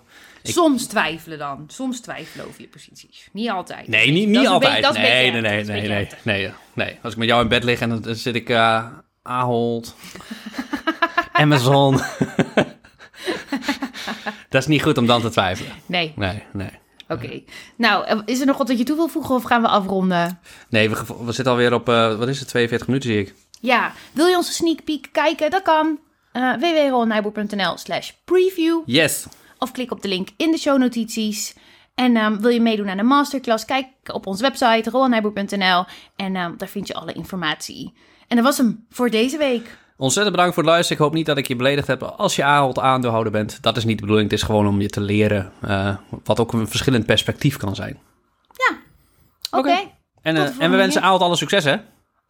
[0.44, 1.64] Ik- Soms twijfelen dan.
[1.68, 3.30] Soms twijfelen over je posities.
[3.32, 3.88] Niet altijd.
[3.88, 4.82] Nee, niet, niet altijd.
[4.82, 6.98] beetje- nee, nee, nee, nee, nee, beetje nee, nee.
[7.04, 8.50] Als ik met jou in bed lig en dan, dan zit ik...
[8.50, 8.86] eh
[9.24, 9.96] Ahold,
[11.32, 12.00] Amazon...
[14.50, 15.72] dat is niet goed om dan te twijfelen.
[15.86, 16.70] Nee, Nee, nee.
[17.08, 17.42] oké.
[17.78, 20.40] Nou, is er nog wat dat je toe wil voegen of gaan we afronden?
[20.70, 20.96] Nee, we,
[21.26, 23.34] we zitten alweer op, eh, wat is het, 42 minuten zie ik.
[23.64, 25.52] Ja, wil je onze sneak peek kijken?
[25.52, 26.00] Dat kan.
[26.34, 28.82] Uh, www.rolnijboer.nl slash preview.
[28.86, 29.28] Yes.
[29.58, 31.56] Of klik op de link in de shownotities.
[31.96, 33.66] En ehm, wil je meedoen aan de masterclass?
[33.66, 35.86] Kijk op onze website rolnijboer.nl
[36.16, 37.94] en ehm, daar vind je alle informatie.
[38.28, 39.78] En dat was hem voor deze week.
[39.98, 41.02] Ontzettend bedankt voor het luisteren.
[41.02, 43.62] Ik hoop niet dat ik je beledigd heb als je Ahold aandeelhouder bent.
[43.62, 44.30] Dat is niet de bedoeling.
[44.32, 48.00] Het is gewoon om je te leren eh, wat ook een verschillend perspectief kan zijn.
[49.52, 49.92] Oké.
[50.22, 51.02] En, eh, en we wensen.
[51.02, 51.76] Ahold alle succes, hè?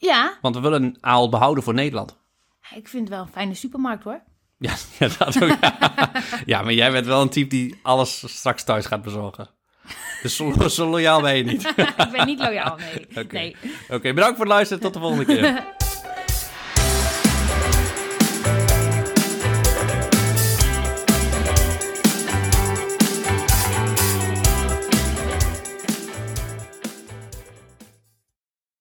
[0.03, 2.17] Ja, Want we willen Ahold behouden voor Nederland.
[2.75, 4.21] ik vind het wel een fijne supermarkt hoor.
[4.57, 5.57] Ja, ja, dat ook.
[6.45, 9.49] ja, maar jij bent wel een type die alles straks thuis gaat bezorgen.
[10.21, 11.73] Dus zo, zo loyaal ben je niet.
[11.97, 13.23] ik ben niet loyaal, nee.
[13.23, 13.35] Oké.
[13.35, 13.55] nee.
[13.89, 14.83] Oké, bedankt voor het luisteren.
[14.83, 15.63] Tot de volgende keer.